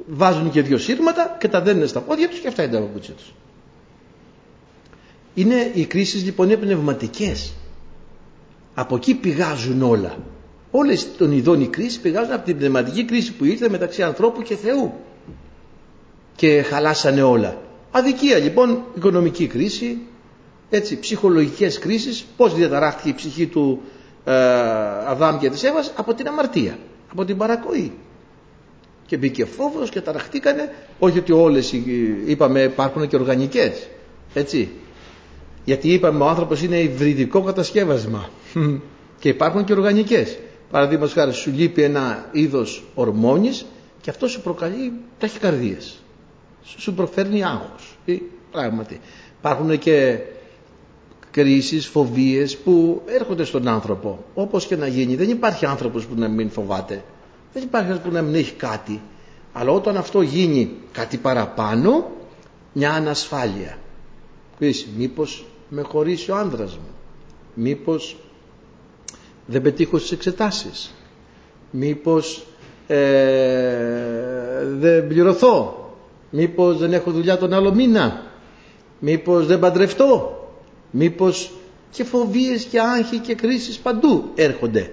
[0.07, 3.15] βάζουν και δύο σύρματα και τα δένουν στα πόδια τους και αυτά είναι τα παπούτσια
[3.15, 3.35] τους.
[5.35, 7.53] Είναι, οι κρίσεις λοιπόν είναι πνευματικές.
[8.75, 10.17] Από εκεί πηγάζουν όλα.
[10.71, 14.57] Όλες των ειδών οι κρίσεις πηγάζουν από την πνευματική κρίση που ήρθε μεταξύ ανθρώπου και
[14.57, 14.93] Θεού.
[16.37, 17.59] Και χαλάσανε όλα.
[17.91, 19.99] Αδικία λοιπόν, οικονομική κρίση,
[20.75, 23.83] έτσι, ψυχολογικές κρίσεις, πώς διαταράχθηκε η ψυχή του
[24.25, 24.33] ε,
[25.07, 26.79] Αδάμ και της Εύας; Από την αμαρτία,
[27.13, 27.93] από την παρακοή.
[29.07, 31.73] Και μπήκε φόβος και ταραχτήκανε όχι ότι όλες
[32.27, 33.89] είπαμε υπάρχουν και οργανικές
[34.35, 34.69] έτσι.
[35.65, 38.29] Γιατί είπαμε ο άνθρωπος είναι υβριδικό κατασκεύασμα.
[39.21, 40.39] Και υπάρχουν και οργανικές.
[40.71, 43.67] Παραδείγματος χάρη σου λείπει ένα είδος ορμόνης
[44.01, 46.03] και αυτό σου προκαλεί ταχυκαρδίες.
[46.77, 47.99] Σου προφέρνει άγχος.
[48.51, 49.01] Πράγματι.
[49.39, 50.19] Υπάρχουν και
[51.33, 56.29] κρίσεις, φοβίες που έρχονται στον άνθρωπο όπως και να γίνει δεν υπάρχει άνθρωπος που να
[56.29, 57.03] μην φοβάται
[57.53, 59.01] δεν υπάρχει ένας που να μην έχει κάτι.
[59.53, 62.11] Αλλά όταν αυτό γίνει κάτι παραπάνω,
[62.73, 63.79] μια ανασφάλεια.
[64.59, 66.89] Πεις, μήπως με χωρίσει ο άνδρας μου.
[67.55, 68.17] Μήπως
[69.47, 70.95] δεν πετύχω στις εξετάσεις.
[71.71, 72.47] Μήπως
[72.87, 75.77] ε, δεν πληρωθώ.
[76.31, 78.23] Μήπως δεν έχω δουλειά τον άλλο μήνα.
[78.99, 80.37] Μήπως δεν παντρευτώ.
[80.95, 81.53] Μήπως
[81.91, 84.93] και φοβίες και άγχη και κρίσεις παντού έρχονται.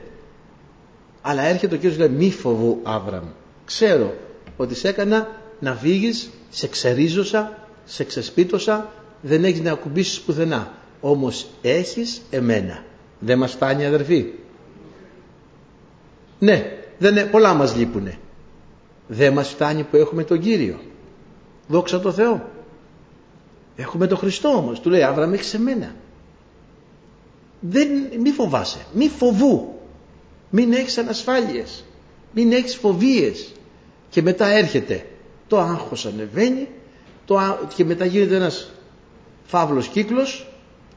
[1.22, 3.24] Αλλά έρχεται ο Κύριος και λέει μη φοβού Άβραμ.
[3.66, 4.14] Ξέρω
[4.58, 5.28] ότι σε έκανα
[5.60, 10.72] να φύγεις, σε ξερίζωσα, σε ξεσπίτωσα δεν έχεις να ακουμπήσεις πουθενά.
[11.02, 12.84] Όμως έχεις εμένα.
[13.20, 14.26] Δεν μας φτάνει αδερφοί.
[16.40, 18.18] Ναι, δεν, πολλά μας λείπουνε.
[19.08, 20.80] Δεν μας φτάνει που έχουμε τον Κύριο.
[21.68, 22.50] Δόξα τω Θεώ.
[23.80, 24.80] Έχουμε τον Χριστό όμως.
[24.80, 25.96] Του λέει Άβραμ έχεις εμένα.
[27.60, 27.88] Δεν,
[28.20, 28.86] μη φοβάσαι.
[28.94, 29.74] Μη φοβού.
[30.50, 31.84] Μην έχεις ανασφάλειες.
[32.34, 33.52] Μην έχεις φοβίες.
[34.10, 35.06] Και μετά έρχεται.
[35.48, 36.68] Το άγχος ανεβαίνει.
[37.26, 38.72] Το, και μετά γίνεται ένας
[39.46, 40.48] φαύλος κύκλος.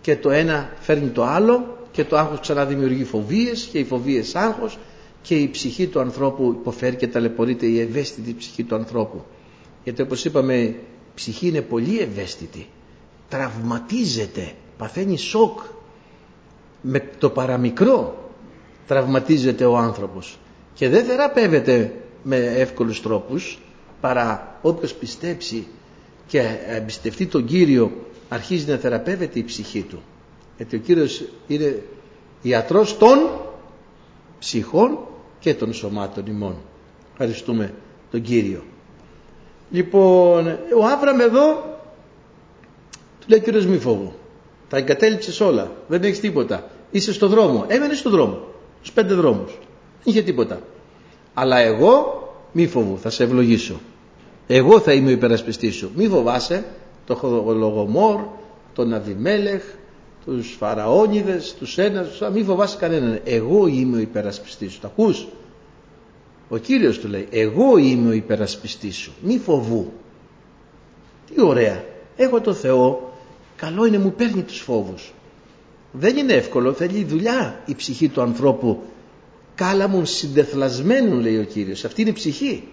[0.00, 1.76] Και το ένα φέρνει το άλλο.
[1.92, 3.68] Και το άγχος ξανά δημιουργεί φοβίες.
[3.72, 4.78] Και οι φοβίες άγχος.
[5.22, 9.24] Και η ψυχή του ανθρώπου υποφέρει και ταλαιπωρείται η ευαίσθητη ψυχή του ανθρώπου.
[9.84, 10.76] Γιατί όπως είπαμε η
[11.14, 12.68] ψυχή είναι πολύ ευαίσθητη.
[13.28, 14.52] Τραυματίζεται.
[14.76, 15.58] Παθαίνει σοκ.
[16.80, 18.30] Με το παραμικρό
[18.86, 20.38] τραυματίζεται ο άνθρωπος.
[20.74, 23.58] Και δεν θεραπεύεται με εύκολους τρόπους
[24.00, 25.66] παρά όποιος πιστέψει
[26.26, 27.92] και εμπιστευτεί τον Κύριο
[28.28, 30.02] αρχίζει να θεραπεύεται η ψυχή του.
[30.56, 31.82] Γιατί ο Κύριος είναι
[32.42, 33.18] ιατρός των
[34.38, 34.98] ψυχών
[35.38, 36.56] και των σωμάτων ημών.
[37.12, 37.74] Ευχαριστούμε
[38.10, 38.62] τον Κύριο.
[39.72, 40.46] Λοιπόν,
[40.80, 41.78] ο Άβραμ εδώ
[43.20, 44.14] του λέει Κύριος μη φόβο.
[44.68, 45.70] Τα εγκατέλειψες όλα.
[45.88, 46.70] Δεν έχεις τίποτα.
[46.90, 47.64] Είσαι στο δρόμο.
[47.68, 48.40] Έμενες στο δρόμο.
[48.80, 49.52] Στους πέντε δρόμους.
[49.52, 50.60] Δεν είχε τίποτα.
[51.34, 52.98] Αλλά εγώ μη φοβού.
[52.98, 53.80] Θα σε ευλογήσω.
[54.46, 55.90] Εγώ θα είμαι ο υπερασπιστής σου.
[55.94, 56.64] Μη φοβάσαι
[57.06, 58.20] το Λογομόρ,
[58.74, 59.62] τον Αβιμέλεχ,
[60.24, 63.20] τους Φαραώνιδες, τους ένας, μη φοβάσαι κανέναν.
[63.24, 64.80] Εγώ είμαι ο υπερασπιστής σου.
[64.80, 65.26] Τα ακούς;
[66.52, 69.12] Ο Κύριος του λέει, εγώ είμαι ο υπερασπιστής σου.
[69.22, 69.92] Μη φοβού.
[71.26, 71.84] Τι ωραία.
[72.16, 73.12] Έχω το Θεό.
[73.56, 75.12] Καλό είναι μου παίρνει τους φόβους.
[75.92, 76.72] Δεν είναι εύκολο.
[76.72, 78.82] Θέλει δουλειά η ψυχή του ανθρώπου.
[79.54, 81.84] Κάλαμον συντεθλασμένον λέει ο Κύριος.
[81.84, 82.68] Αυτή είναι η ψυχή.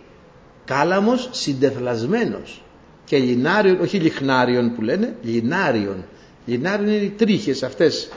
[0.66, 2.62] Κάλαμος συντεθλασμένος.
[3.06, 6.06] Και λινάριον, όχι λιχνάριον που λένε, λινάριον.
[6.46, 8.10] Λινάριον είναι οι τρίχες αυτές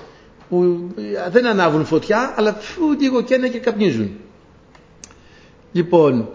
[0.48, 0.86] που
[1.30, 4.10] δεν ανάβουν φωτιά αλλά φου, λίγο και και καπνίζουν.
[5.72, 6.28] Λοιπόν,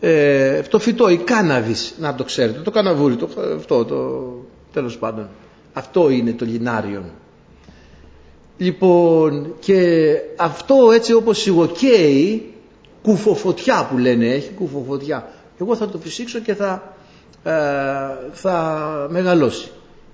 [0.00, 4.32] ε, το φυτό, η κάναβης, να το ξέρετε, το καναβούρι, το, αυτό, το,
[4.72, 5.28] τέλος πάντων.
[5.72, 7.04] Αυτό είναι το λινάριο.
[8.56, 12.52] Λοιπόν, και αυτό έτσι όπως σιγοκαίει,
[13.02, 15.32] κουφοφωτιά που λένε, έχει κουφοφωτιά.
[15.60, 16.94] Εγώ θα το φυσήξω και θα,
[17.42, 17.52] ε,
[18.32, 19.70] θα μεγαλώσει.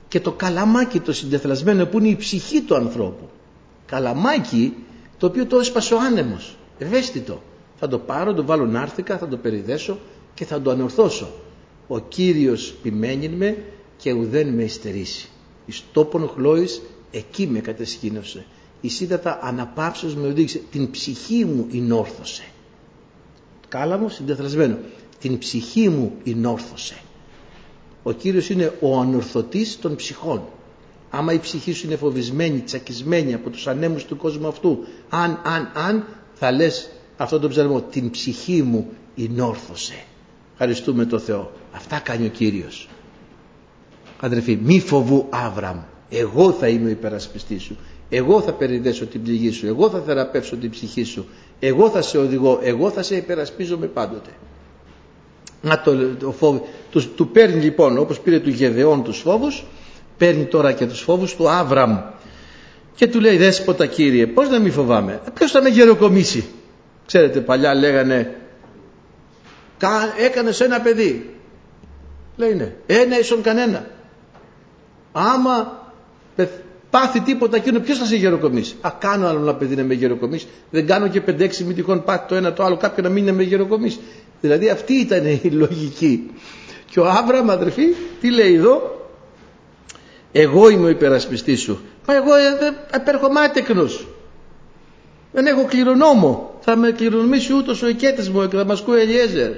[0.08, 3.28] Και το καλαμάκι το συντεθλασμένο που είναι η ψυχή του ανθρώπου.
[3.86, 4.74] Καλαμάκι
[5.18, 7.42] το οποίο το έσπασε ο άνεμος, ευαίσθητο
[7.78, 9.98] θα το πάρω, το βάλω νάρθηκα, θα το περιδέσω
[10.34, 11.28] και θα το ανορθώσω.
[11.86, 13.64] Ο Κύριος ποιμένει με
[13.96, 15.28] και ουδέν με υστερήσει.
[15.66, 18.46] Εις τόπον χλώης εκεί με κατεσκήνωσε.
[18.80, 20.60] Η σύντατα αναπαύσεως με οδήγησε.
[20.70, 22.44] Την ψυχή μου ενόρθωσε.
[23.68, 24.78] Κάλαμος συντεθρασμένο.
[25.20, 26.96] Την ψυχή μου ενόρθωσε.
[28.02, 30.42] Ο Κύριος είναι ο ανορθωτής των ψυχών.
[31.10, 35.70] Άμα η ψυχή σου είναι φοβισμένη, τσακισμένη από τους ανέμους του κόσμου αυτού, αν, αν,
[35.74, 40.04] αν, θα λες αυτόν τον ψαλμό την ψυχή μου ενόρθωσε.
[40.52, 41.50] Ευχαριστούμε το Θεό.
[41.72, 42.88] Αυτά κάνει ο Κύριος.
[44.20, 45.78] Αδερφοί μη φοβού Άβραμ.
[46.10, 47.76] Εγώ θα είμαι ο υπερασπιστής σου.
[48.08, 49.66] Εγώ θα περιδέσω την πληγή σου.
[49.66, 51.26] Εγώ θα θεραπεύσω την ψυχή σου.
[51.60, 52.58] Εγώ θα σε οδηγώ.
[52.62, 54.30] Εγώ θα σε υπερασπίζομαι πάντοτε.
[55.62, 59.64] Να το, το φόβο, τους, του παίρνει λοιπόν όπως πήρε του Γεδεών τους φόβους
[60.18, 61.98] παίρνει τώρα και τους φόβους του Άβραμ.
[62.94, 66.44] Και του λέει δέσποτα κύριε πως να μην φοβάμαι; Ποιος θα με γεροκομίσει;
[67.08, 68.34] Ξέρετε παλιά λέγανε
[70.18, 71.34] έκανες ένα παιδί.
[72.36, 72.72] Λέει ναι.
[72.86, 73.86] Ένα ίσον κανένα.
[75.12, 75.82] Άμα
[76.90, 80.46] πάθει τίποτα εκείνο ποιος θα σε γεροκομίσει; Α κάνω άλλο ένα παιδί να με γεροκομίσει.
[80.70, 83.32] Δεν κάνω και 5-6 μη τυχόν πάθει το ένα το άλλο κάποιον να μην είναι
[83.32, 83.98] με γεροκομίσει.
[84.40, 86.30] Δηλαδή αυτή ήταν η λογική.
[86.90, 87.86] Και ο Άβραμ αδερφή
[88.20, 89.06] τι λέει εδώ;
[90.32, 91.80] Εγώ είμαι ο υπερασπιστής σου.
[92.06, 94.06] Μα εγώ ε, επέρχομαι άτεκνος.
[95.32, 99.50] Δεν έχω κληρονόμο θα με κληρονομήσει ούτως ο οικέτης μου, ο εκδαμασκού Ελιέζερ.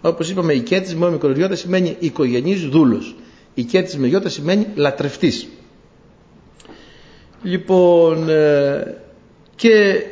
[0.00, 3.14] Όπως είπαμε, οικέτης μου, μικρογιώτα σημαίνει οικογενής δούλος.
[3.54, 5.48] Οικέτης με γιώτα σημαίνει λατρευτής.
[7.42, 8.96] Λοιπόν, ε,
[9.56, 10.02] και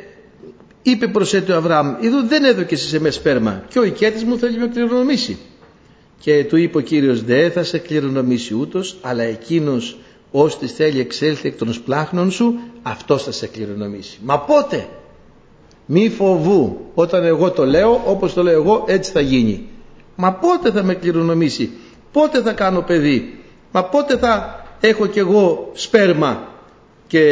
[0.81, 4.57] είπε προς έτου Αβραάμ, εδώ δεν έδωκες σε εμέ σπέρμα και ο οικέτης μου θέλει
[4.57, 5.37] να με κληρονομήσει.
[6.19, 9.97] Και του είπε ο Κύριος, δεν θα σε κληρονομήσει ούτως, αλλά εκείνος
[10.31, 14.19] ώστε θέλει εξέλθει εκ των σπλάχνων σου, αυτός θα σε κληρονομήσει.
[14.23, 14.87] Μα πότε,
[15.85, 19.67] μη φοβού όταν εγώ το λέω όπως το λέω εγώ έτσι θα γίνει
[20.15, 21.69] μα πότε θα με κληρονομήσει;
[22.11, 23.39] Πότε θα κάνω παιδί;
[23.71, 26.47] Μα πότε θα έχω κι εγώ σπέρμα;
[27.07, 27.23] Και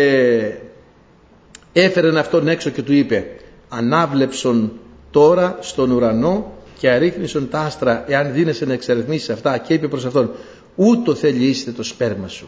[1.73, 3.25] έφερε αυτόν έξω και του είπε
[3.69, 4.71] ανάβλεψον
[5.11, 10.05] τώρα στον ουρανό και αρίχνησον τα άστρα εάν δίνεσαι να εξερευνήσεις αυτά και είπε προς
[10.05, 10.31] αυτόν
[10.75, 12.47] ούτω θέλει είστε το σπέρμα σου.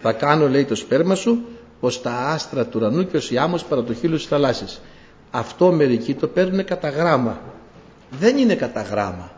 [0.00, 1.44] Θα κάνω λέει το σπέρμα σου
[1.80, 4.80] ως τα άστρα του ουρανού και ως η άμμος παρά το χείλος της θαλάσσης.
[5.30, 7.40] Αυτό μερικοί το παίρνουν κατά γράμμα.
[8.10, 9.32] Δεν είναι κατά γράμμα.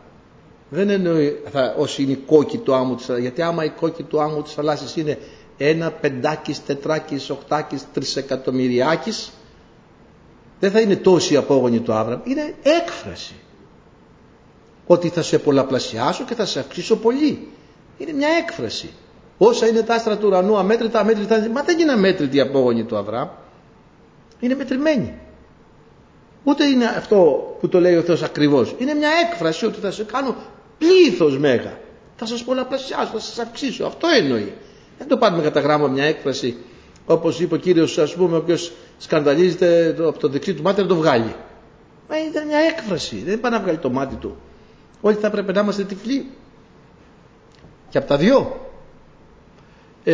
[0.69, 3.27] Δεν εννοεί θα, ως είναι η κόκκι του άμμου της θαλάσσης.
[3.27, 5.17] Γιατί άμα η κόκκι του άμμου της θαλάσσης είναι
[5.57, 9.31] ένα πεντάκις, τετράκις, οχτάκις, τρισεκατομμυριάκις
[10.61, 12.19] δεν θα είναι τόση η απόγονη του Άβραμ.
[12.23, 13.33] Είναι έκφραση.
[14.87, 17.47] Ότι θα σε πολλαπλασιάσω και θα σε αυξήσω πολύ.
[17.97, 18.89] Είναι μια έκφραση.
[19.43, 21.49] Όσα είναι τα άστρα του ουρανού αμέτρητα, αμέτρητα.
[21.53, 23.27] Μα δεν είναι αμέτρητη η απόγονη του Αβραάμ.
[24.39, 25.13] Είναι μετρημένη.
[26.43, 27.17] Ούτε είναι αυτό
[27.59, 28.75] που το λέει ο Θεός ακριβώς.
[28.77, 30.35] Είναι μια έκφραση ότι θα σε κάνω
[30.77, 31.77] πλήθος μέγα.
[32.15, 33.85] Θα σας πολλαπλασιάσω, θα σας αυξήσω.
[33.85, 34.53] Αυτό εννοεί.
[34.97, 36.57] Δεν το πάρουμε κατά γράμμα μια έκφραση
[37.05, 40.95] όπως είπε ο Κύριος ας πούμε όποιος σκανδαλίζεται από το δεξί του μάτι να το
[40.95, 41.35] βγάλει.
[42.09, 43.23] Μα ήταν μια έκφραση.
[43.25, 44.35] Δεν πάει να βγάλει το μάτι του.
[45.01, 46.29] Όλοι θα πρέπει να είμαστε τυφλοί.
[47.89, 48.69] Και από τα δυο.
[50.03, 50.13] Ε,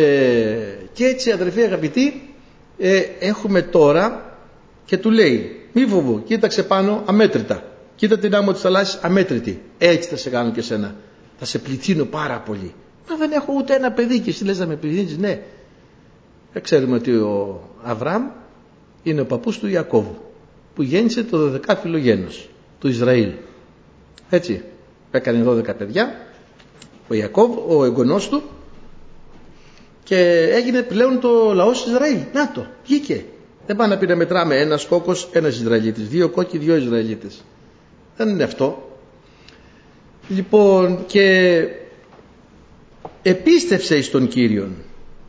[0.92, 2.34] και έτσι αδερφοί αγαπητοί
[2.78, 4.36] ε, έχουμε τώρα
[4.84, 7.62] και του λέει μη φοβού, κοίταξε πάνω αμέτρητα.
[7.96, 9.62] Κοίτα την άμμο της θαλάσσης αμέτρητη.
[9.78, 10.94] Έτσι θα σε κάνω και σένα.
[11.38, 12.74] Θα σε πληθύνω πάρα πολύ.
[13.10, 15.16] Μα δεν έχω ούτε ένα παιδί και εσύ λες να με πληθύνεις.
[15.16, 15.40] Ναι.
[16.52, 18.22] Ε, ξέρουμε ότι ο Αβραάμ
[19.02, 20.16] είναι ο παππούς του Ιακώβου
[20.74, 22.48] που γέννησε το 12 γένος
[22.80, 23.30] του Ισραήλ.
[24.30, 24.62] Έτσι.
[25.10, 26.26] Έκανε 12 παιδιά
[27.08, 28.42] ο Ιακώβ, ο εγγονός του
[30.08, 32.18] και έγινε πλέον το λαός της Ισραήλ.
[32.32, 33.24] Να το, βγήκε.
[33.66, 37.44] Δεν πάει να πει να μετράμε ένας κόκκος, ένας Ισραηλίτης, δύο κόκκι, δύο Ισραηλίτες.
[38.16, 38.90] Δεν είναι αυτό.
[40.28, 41.64] Λοιπόν και
[43.22, 44.76] επίστευσε εις τον Κύριον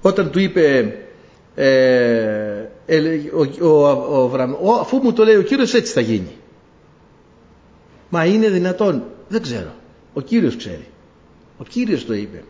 [0.02, 0.96] όταν του είπε
[1.56, 2.66] ε,
[3.62, 6.36] ο, ο, ο, αφού μου το λέει ο Κύριος έτσι θα γίνει.
[8.10, 9.04] Μα είναι δυνατόν.
[9.28, 9.74] Δεν ξέρω.
[10.14, 10.88] Ο Κύριος ξέρει.
[11.58, 12.44] Ο Κύριος το είπε.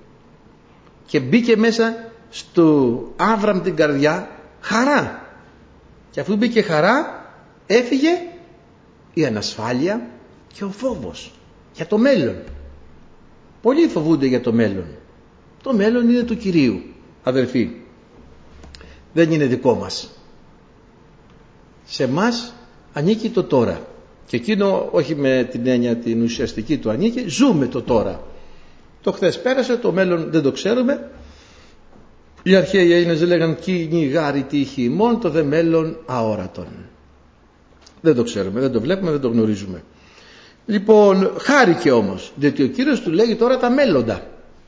[1.06, 4.30] Και μπήκε μέσα στο Άβραμ την καρδιά
[4.62, 5.28] χαρά.
[6.12, 7.26] Και αφού μπήκε χαρά
[7.68, 8.10] έφυγε
[9.14, 10.08] η ανασφάλεια
[10.54, 11.32] και ο φόβος
[11.74, 12.36] για το μέλλον.
[13.62, 14.86] Πολλοί φοβούνται για το μέλλον.
[15.64, 16.82] Το μέλλον είναι του Κυρίου,
[17.24, 17.70] αδερφοί.
[19.14, 20.10] Δεν είναι δικό μας.
[21.86, 22.54] Σε μας
[22.94, 23.88] ανήκει το τώρα.
[24.26, 28.24] Και εκείνο όχι με την έννοια την ουσιαστική του ανήκει, ζούμε το τώρα.
[29.02, 31.12] Το χθες πέρασε, το μέλλον δεν το ξέρουμε.
[32.44, 33.58] Οι αρχαίοι Έλληνες λέγαν
[34.12, 36.68] γάρι τύχη ημών, το δε μέλλον αόρατον.
[38.02, 39.84] Δεν το ξέρουμε, δεν το βλέπουμε, δεν το γνωρίζουμε.
[40.66, 44.28] Λοιπόν, χάρηκε όμως, διότι ο Κύριος του λέει τώρα τα μέλλοντα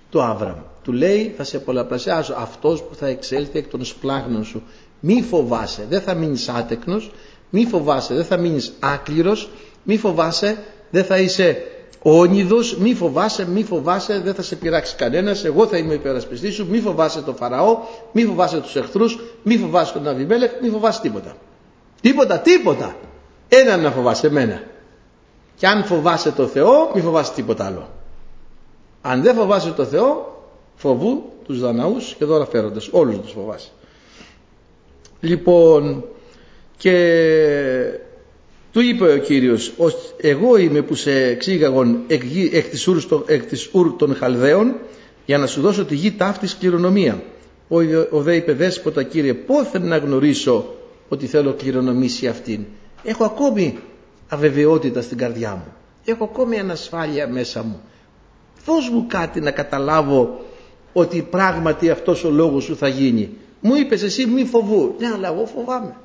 [0.09, 0.57] του Άβραμ.
[0.83, 4.63] Του λέει θα σε πολλαπλασιάσω αυτός που θα εξέλθει εκ των σπλάγνων σου.
[4.99, 7.11] Μη φοβάσαι, δεν θα μείνεις άτεκνος,
[7.49, 9.49] μη φοβάσαι, δεν θα μείνεις άκληρος,
[9.83, 10.57] μη φοβάσαι,
[10.91, 11.63] δεν θα είσαι
[12.01, 16.67] όνειδος, μη φοβάσαι, μη φοβάσαι, δεν θα σε πειράξει κανένας, εγώ θα είμαι υπερασπιστής σου,
[16.69, 17.77] μη φοβάσαι τον Φαραώ,
[18.11, 21.35] μη φοβάσαι τους εχθρούς, μη φοβάσαι τον Αβιμέλεχ, μη φοβάσαι τίποτα.
[22.01, 22.95] Τίποτα, τίποτα.
[23.47, 24.63] Έναν να φοβάσαι εμένα.
[25.55, 27.89] Και αν φοβάσαι το Θεό, μη φοβάσαι τίποτα άλλο.
[29.01, 30.43] Αν δεν φοβάσαι το Θεό,
[30.75, 32.89] φοβού τους Δαναούς και δώρα φέροντες.
[32.91, 33.69] Όλους τους φοβάσαι.
[35.19, 36.05] Λοιπόν,
[36.77, 36.93] και
[38.71, 39.73] του είπε ο Κύριος
[40.17, 44.75] εγώ είμαι που σε εξήγαγον εκ, εκ, της ούρ, εκ της ούρ των Χαλδαίων
[45.25, 47.23] για να σου δώσω τη γη ταύτης κληρονομία.
[47.67, 47.77] Ο,
[48.09, 50.75] ο δε είπε δέσποτα Κύριε πόθεν να γνωρίσω
[51.09, 52.65] ότι θέλω κληρονομήσει αυτήν.
[53.03, 53.77] Έχω ακόμη
[54.29, 55.73] αβεβαιότητα στην καρδιά μου.
[56.05, 57.81] Έχω ακόμη ανασφάλεια μέσα μου.
[58.65, 60.41] Δώσ' μου κάτι να καταλάβω
[60.93, 63.29] ότι πράγματι αυτός ο λόγος σου θα γίνει.
[63.61, 64.95] Μου είπες εσύ μη φοβού.
[64.99, 65.95] Ναι αλλά εγώ φοβάμαι.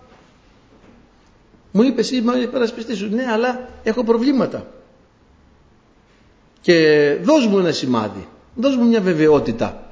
[1.77, 3.09] Μου είπες εσύ μα υπερασπιστής σου.
[3.09, 4.67] Ναι, αλλά έχω προβλήματα.
[6.61, 8.29] Και δώσ' μου ένα σημάδι.
[8.55, 9.91] Δώσ' μου μια βεβαιότητα.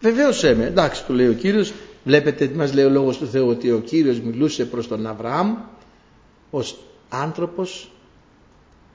[0.00, 0.64] Βεβαίωσέ με.
[0.64, 1.72] Εντάξει, του λέει ο Κύριος.
[2.04, 5.56] Βλέπετε τι μας λέει ο Λόγος του Θεού ότι ο Κύριος μιλούσε προς τον Αβραάμ
[6.50, 7.90] ως άνθρωπος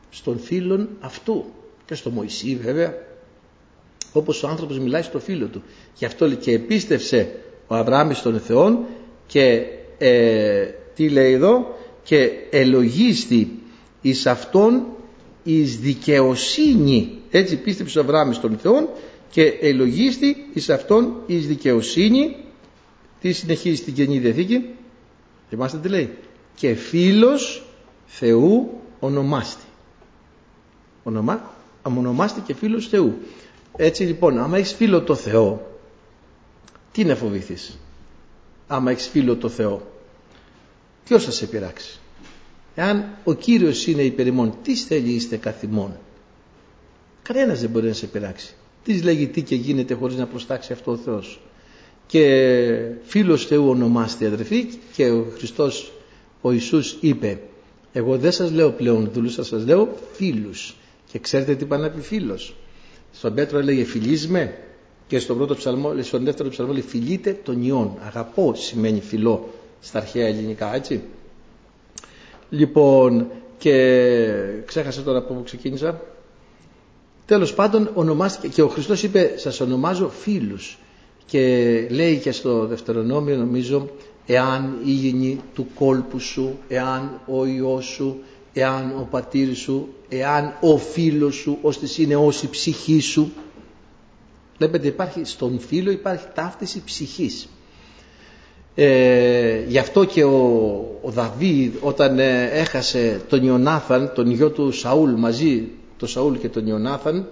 [0.10, 1.46] στον φίλον αυτού
[1.86, 2.94] και στο Μωυσή βέβαια
[4.14, 5.64] όπως ο άνθρωπος μιλάει στο φίλο του.
[5.96, 7.36] Γι' αυτό και επίστευσε
[7.68, 8.86] ο Αβραάμ στον Θεό
[9.28, 9.66] και
[9.98, 13.60] ε, τι λέει εδώ και ελογίστη
[14.02, 14.86] εις αυτόν
[15.44, 17.18] εις δικαιοσύνη.
[17.32, 18.98] Έτσι πίστεψε ο Αβραάμ στον Θεό
[19.30, 22.36] και ελογίστη εις αυτόν εις δικαιοσύνη.
[23.22, 24.66] Τι συνεχίζει στην Καινή Διαθήκη;
[25.50, 26.18] Θυμάστε τι λέει;
[26.56, 27.66] Και φίλος
[28.06, 29.64] Θεού ονομάστη.
[31.04, 33.18] Ονομα, ονομάστη και φίλος Θεού.
[33.76, 35.80] Έτσι λοιπόν άμα έχεις φίλο το Θεό
[36.92, 37.78] τι να φοβηθείς;
[38.68, 39.91] Άμα έχεις φίλο το Θεό
[41.04, 42.00] ποιος θα σε πειράξει;
[42.76, 45.98] Εάν ο Κύριος είναι υπερημών τι θέλει είστε καθημών
[47.22, 50.92] κανένας δεν μπορεί να σε πειράξει Τι λέγει τι και γίνεται χωρίς να προστάξει αυτό
[50.92, 51.42] ο Θεός.
[52.08, 55.92] Και φίλος Θεού ονομάστε αδερφοί και ο Χριστός
[56.42, 57.40] ο Ιησούς είπε
[57.94, 60.76] εγώ δεν σας λέω πλέον δούλους, θα σας λέω φίλους.
[61.12, 62.56] Και ξέρετε τι πάνε να πει φίλος.
[63.12, 64.58] Στον Πέτρο έλεγε φιλίσμε
[65.08, 67.98] και στον, πρώτο ψαλμό, στον δεύτερο ψαλμό λέει φιλείτε τον ιών.
[68.06, 69.50] Αγαπώ σημαίνει φιλό
[69.82, 71.02] στα αρχαία ελληνικά έτσι.
[72.50, 73.76] Λοιπόν και
[74.66, 76.02] ξέχασα τώρα από που ξεκίνησα.
[77.26, 80.78] Τέλος πάντων ονομάστηκε και ο Χριστός είπε σας ονομάζω φίλους
[81.26, 83.90] και λέει και στο δευτερονόμιο νομίζω
[84.26, 88.20] εάν η γενή του κόλπου σου, εάν ο Υιός σου,
[88.54, 93.32] εάν ο πατήρ σου, εάν ο φίλος σου, ώστε είναι όσοι ψυχή σου.
[94.58, 97.48] Βλέπετε υπάρχει στον φίλο υπάρχει ταύτιση ψυχής.
[98.76, 100.38] Ε, γι' αυτό και ο,
[101.02, 106.50] ο Δαβίδ όταν ε, έχασε τον Ιωνάθαν, τον γιο του Σαούλ μαζί, τον Σαούλ και
[106.50, 107.28] τον Ιωνάθαν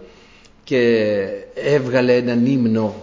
[0.63, 1.15] και
[1.53, 2.95] έβγαλε έναν ύμνο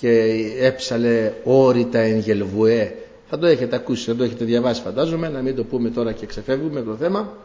[0.00, 2.94] και έψαλε όρητα εν γελβουέ
[3.34, 6.26] θα το έχετε ακούσει, θα το έχετε διαβάσει φαντάζομαι, να μην το πούμε τώρα και
[6.26, 7.36] ξεφεύγουμε το θέμα.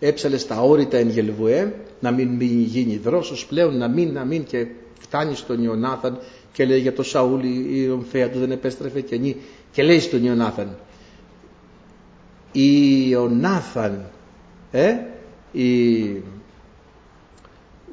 [0.00, 4.44] Έψαλε στα όρητα εν γελβουέ, να μην, μην γίνει δρόσος πλέον, να μην, να μην
[4.44, 4.66] και
[4.98, 6.18] φτάνει στον Ιωνάθαν
[6.52, 9.36] και λέει για το Σαούλ η ομφαία του δεν επέστρεφε και νη
[9.72, 10.76] και λέει στον Ιωνάθαν
[12.52, 14.04] η Ιωνάθαν
[14.70, 14.92] ε,
[15.52, 16.06] η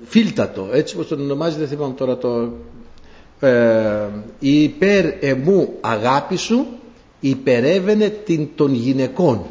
[0.03, 2.51] φίλτατο έτσι όπως τον ονομάζει δεν θυμάμαι τώρα το
[3.39, 4.07] ε,
[4.39, 6.65] η υπέρ εμού αγάπη σου
[7.19, 9.45] υπερεύαινε την των γυναικών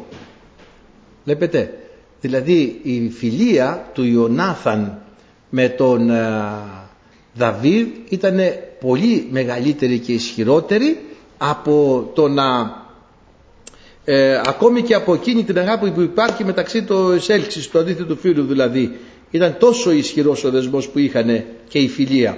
[1.23, 1.73] βλέπετε
[2.21, 5.01] δηλαδή η φιλία του Ιωνάθαν
[5.49, 6.41] με τον ε,
[7.33, 8.39] Δαβίδ ήταν
[8.79, 10.97] πολύ μεγαλύτερη και ισχυρότερη
[11.37, 12.75] από το να
[14.05, 18.45] ε, ακόμη και από εκείνη την αγάπη που υπάρχει μεταξύ του έλξης του αντίθετου φίλου
[18.45, 18.97] δηλαδή
[19.31, 22.37] ήταν τόσο ισχυρός ο δεσμός που είχαν και η φιλία.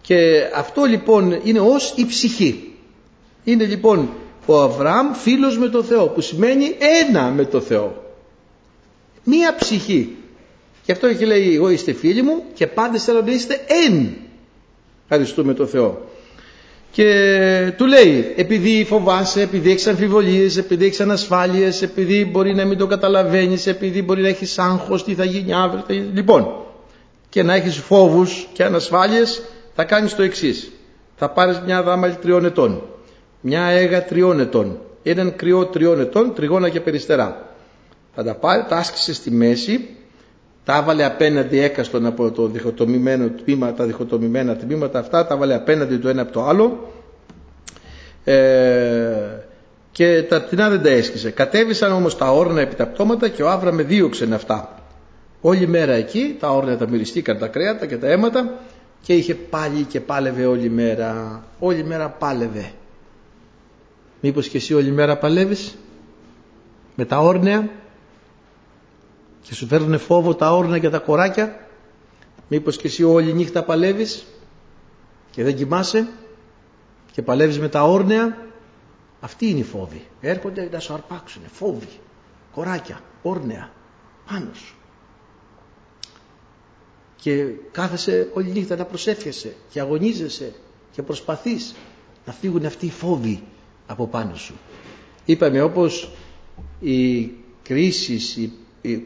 [0.00, 2.72] Και αυτό λοιπόν είναι ως η ψυχή.
[3.44, 4.08] Είναι λοιπόν
[4.46, 8.02] ο Αβραάμ φίλος με το Θεό που σημαίνει ένα με το Θεό.
[9.24, 10.16] Μία ψυχή.
[10.84, 14.16] Και αυτό και λέει εγώ είστε φίλοι μου και πάντα θέλω να είστε εν
[15.02, 16.10] ευχαριστούμε το Θεό
[16.92, 22.78] και του λέει επειδή φοβάσαι, επειδή έχεις αμφιβολίες, επειδή έχεις ανασφάλειες, επειδή μπορεί να μην
[22.78, 25.84] το καταλαβαίνεις, επειδή μπορεί να έχεις άγχος, τι θα γίνει αύριο.
[26.14, 26.48] Λοιπόν,
[27.28, 29.42] και να έχεις φόβους και ανασφάλειες,
[29.74, 30.72] θα κάνεις το εξής.
[31.16, 32.82] Θα πάρεις μια δάμαλη τριών ετών
[33.42, 37.54] μια έγα τριών ετών, έναν κρυό τριών ετών, τριγώνα και περιστερά.
[38.14, 39.88] Θα τα πάρεις, τα άσκησες στη μέση,
[40.64, 45.96] τα έβαλε απέναντι έκαστον από το διχοτομημένο τμήμα, τα διχοτομημένα τμήματα αυτά, τα έβαλε απέναντι
[45.96, 46.92] το ένα από το άλλο
[48.24, 49.12] ε,
[49.92, 51.30] και τα πτηνά δεν τα έσκησε.
[51.30, 54.76] Κατέβησαν όμως τα όρνα επί τα πτώματα και ο Άβρα με δίωξεν αυτά.
[55.40, 58.58] Όλη μέρα εκεί τα όρνα τα μυριστήκαν τα κρέατα και τα αίματα
[59.02, 61.42] και είχε πάλι και πάλευε όλη μέρα.
[61.58, 62.70] Όλη μέρα πάλευε.
[64.20, 65.74] Μήπως και εσύ όλη μέρα παλεύεις
[66.94, 67.68] με τα όρνεα;
[69.42, 71.66] Και σου φέρνουν φόβο τα όρνεα και τα κοράκια.
[72.48, 74.24] Μήπως και εσύ όλη νύχτα παλεύεις
[75.30, 76.08] και δεν κοιμάσαι
[77.12, 78.36] και παλεύεις με τα όρνεα.
[79.20, 80.06] Αυτή είναι η φόβη.
[80.20, 81.42] Έρχονται να σου αρπάξουν.
[81.52, 81.88] Φόβοι,
[82.54, 83.70] κοράκια, όρνεα
[84.26, 84.74] πάνω σου.
[87.16, 90.52] Και κάθεσαι όλη νύχτα να προσεύχεσαι και αγωνίζεσαι
[90.92, 91.74] και προσπαθείς
[92.26, 93.42] να φύγουν αυτοί οι φόβοι
[93.86, 94.54] από πάνω σου.
[95.24, 96.10] Είπαμε όπως
[96.80, 97.26] η
[97.62, 98.52] κρίση, η,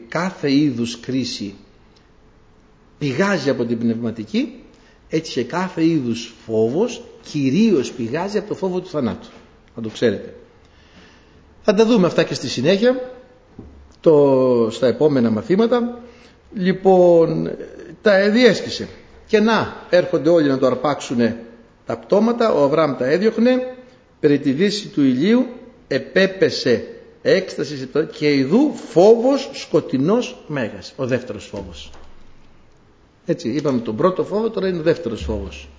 [0.07, 1.55] κάθε είδους κρίση
[2.97, 4.63] πηγάζει από την πνευματική,
[5.09, 9.27] έτσι και κάθε είδους φόβος κυρίως πηγάζει από το φόβο του θανάτου.
[9.75, 10.33] Να το ξέρετε.
[11.61, 13.11] Θα τα δούμε αυτά και στη συνέχεια
[13.99, 16.01] το, στα επόμενα μαθήματα.
[16.53, 17.51] Λοιπόν,
[18.01, 18.87] τα διέσχισε.
[19.27, 21.17] Και να, έρχονται όλοι να το αρπάξουν
[21.85, 23.75] τα πτώματα, ο Αβραάμ τα έδιωχνε
[24.19, 25.45] περί τη δύση του ηλίου
[25.87, 26.87] επέπεσε
[27.31, 30.93] έκσταση και ειδού φόβος σκοτεινός μέγας.
[30.95, 31.89] Ο δεύτερος φόβος.
[33.25, 35.69] Έτσι είπαμε τον πρώτο φόβο τώρα είναι ο δεύτερος φόβος.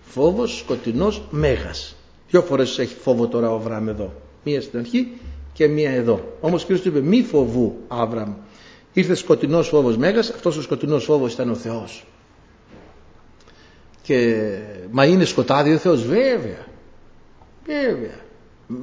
[0.00, 1.96] Φόβος σκοτεινός μέγας.
[2.30, 4.12] Δυο φορές έχει φόβο τώρα ο Αβραάμ εδώ.
[4.44, 5.12] Μία στην αρχή
[5.52, 6.36] και μία εδώ.
[6.40, 8.34] Όμως ο Κύριος του είπε μη φοβού Αβραάμ.
[8.92, 12.04] Ήρθε σκοτεινός φόβος μέγας αυτός ο σκοτεινός φόβος ήταν ο Θεός
[14.02, 14.48] και
[14.90, 16.66] μα είναι σκοτάδι ο Θεός βέβαια
[17.66, 18.20] Βέβαια.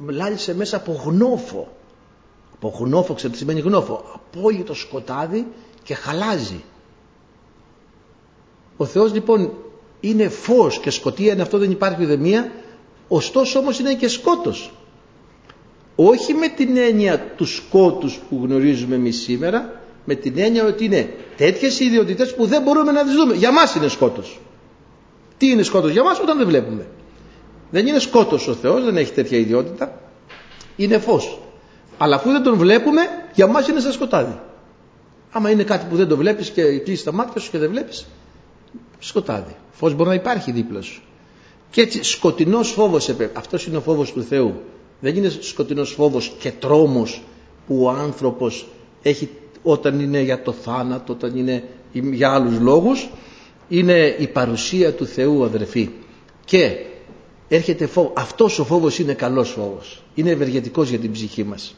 [0.06, 1.76] Λάλησε μέσα από γνώφο.
[2.62, 4.04] Από γνώφο, ξέρετε τι σημαίνει γνώφο.
[4.14, 5.46] Απόλυτο σκοτάδι
[5.82, 6.64] και χαλάζει.
[8.76, 9.52] Ο Θεός λοιπόν
[10.00, 12.52] είναι φως και σκοτία, είναι αυτό δεν υπάρχει ουδεμία,
[13.08, 14.72] ωστόσο όμως είναι και σκότος.
[15.96, 21.14] Όχι με την έννοια του σκότους που γνωρίζουμε εμείς σήμερα, με την έννοια ότι είναι
[21.36, 23.34] τέτοιες ιδιότητες που δεν μπορούμε να τις δούμε.
[23.34, 24.40] Για μας είναι σκότος.
[25.38, 26.86] Τι είναι σκότος για μας όταν δεν βλέπουμε.
[27.70, 30.00] Δεν είναι σκότος ο Θεός, δεν έχει τέτοια ιδιότητα.
[30.76, 31.39] Είναι φως.
[32.02, 33.00] Αλλά αφού δεν τον βλέπουμε,
[33.34, 34.40] για μας είναι σαν σκοτάδι.
[35.30, 38.06] Άμα είναι κάτι που δεν το βλέπεις και κλείσεις τα μάτια σου και δεν βλέπεις,
[38.98, 39.56] σκοτάδι.
[39.70, 41.02] Φως μπορεί να υπάρχει δίπλα σου.
[41.70, 44.54] Και έτσι σκοτεινός φόβος, αυτός είναι ο φόβος του Θεού.
[45.00, 47.22] Δεν είναι σκοτεινός φόβος και τρόμος
[47.66, 48.66] που ο άνθρωπος
[49.02, 49.28] έχει
[49.62, 53.08] όταν είναι για το θάνατο, όταν είναι για άλλους λόγους.
[53.68, 55.90] Είναι η παρουσία του Θεού αδερφοί.
[56.44, 56.76] Και
[57.48, 58.12] έρχεται φόβο.
[58.16, 60.02] Αυτός ο φόβος είναι καλός φόβος.
[60.14, 61.74] Είναι ευεργετικός για την ψυχή μας.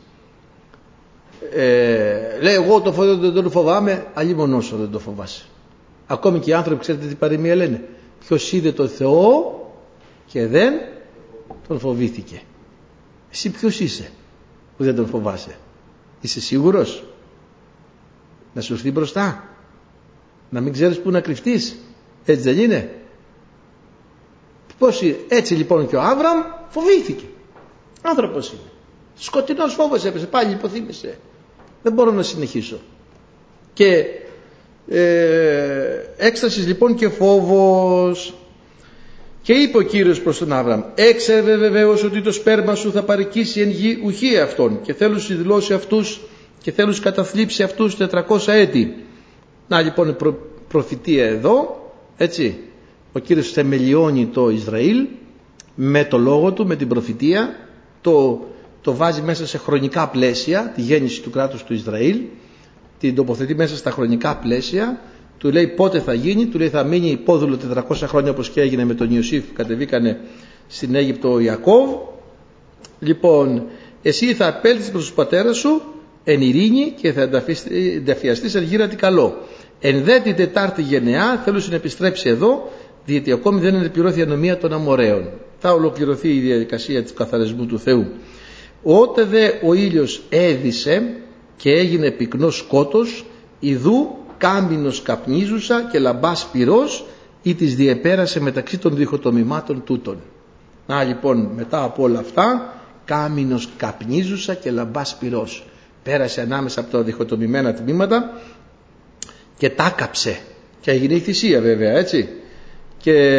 [1.54, 5.44] Ε, λέει εγώ το φόβο δεν το φοβάμαι, αλλή μονόσο δεν το φοβάσαι.
[6.06, 7.84] Ακόμη και οι άνθρωποι ξέρετε τι παροιμία λένε.
[8.26, 9.56] Ποιος είδε το Θεό
[10.26, 10.72] και δεν
[11.68, 12.42] τον φοβήθηκε.
[13.30, 14.10] Εσύ ποιος είσαι
[14.76, 15.56] που δεν τον φοβάσαι.
[16.20, 17.04] Είσαι σίγουρος
[18.54, 19.44] να σου έρθει μπροστά.
[20.50, 21.76] Να μην ξέρεις πού να κρυφτείς.
[22.24, 22.94] Έτσι δεν είναι.
[24.78, 26.38] Πώς, έτσι λοιπόν και ο Άβραμ
[26.68, 27.24] φοβήθηκε.
[28.02, 28.70] Άνθρωπος είναι.
[29.14, 30.26] Σκοτεινός φόβος έπεσε.
[30.26, 31.18] Πάλι υποθύμησε.
[31.82, 32.78] Δεν μπορώ να συνεχίσω.
[33.72, 34.04] Και
[34.88, 38.34] ε, έκστασης λοιπόν και φόβος.
[39.42, 43.60] Και είπε ο Κύριος προς τον Άβραμ έξερε βεβαίως ότι το σπέρμα σου θα παρικήσει
[43.60, 46.20] εν γη ουχή αυτών και θέλω δηλώσει αυτούς
[46.62, 48.94] και θέλω καταθλίψει αυτούς 400 έτη
[49.68, 50.36] να λοιπόν η προ,
[50.68, 51.82] προφητεία εδώ
[52.16, 52.58] έτσι.
[53.12, 55.06] Ο Κύριος θεμελιώνει το Ισραήλ
[55.74, 57.54] με το λόγο του, με την προφητεία
[58.00, 58.40] το,
[58.82, 62.20] το βάζει μέσα σε χρονικά πλαίσια τη γέννηση του κράτους του Ισραήλ
[62.98, 65.00] την τοποθετεί μέσα στα χρονικά πλαίσια
[65.38, 67.58] του λέει πότε θα γίνει, του λέει θα μείνει υπόδουλο
[67.90, 70.20] 400 χρόνια όπως και έγινε με τον Ιωσήφ που κατεβήκανε
[70.68, 71.90] στην Αίγυπτο ο Ιακώβ.
[73.00, 73.62] Λοιπόν
[74.02, 75.82] εσύ θα απέλθεις προς τον πατέρα σου
[76.24, 77.28] εν ειρήνη και θα
[77.96, 79.38] ενταφιαστείς εν γύρατη καλό.
[79.80, 82.70] Εν δε την τετάρτη γενεά θέλω να επιστρέψει εδώ
[83.04, 85.28] διότι ακόμη δεν είναι πληρώθη η ανομία των αμοραίων.
[85.58, 88.06] Θα ολοκληρωθεί η διαδικασία του καθαρισμού του Θεού
[88.82, 91.14] Ότε δε ο ήλιος έδισε
[91.56, 93.24] και έγινε πυκνός σκότος
[93.60, 97.04] ιδού κάμπινος καπνίζουσα και λαμπάς πυρός
[97.42, 100.20] ή τις διεπέρασε μεταξύ των διχοτομημάτων τούτων.
[100.86, 102.74] Να λοιπόν μετά από όλα αυτά
[103.04, 105.66] κάμινος καπνίζουσα και λαμπάς πυρός.
[106.02, 108.40] Πέρασε ανάμεσα από τα διχοτομημένα τμήματα
[109.58, 110.38] και τάκαψε.
[110.80, 112.28] Και έγινε η θυσία βέβαια έτσι.
[112.98, 113.38] Και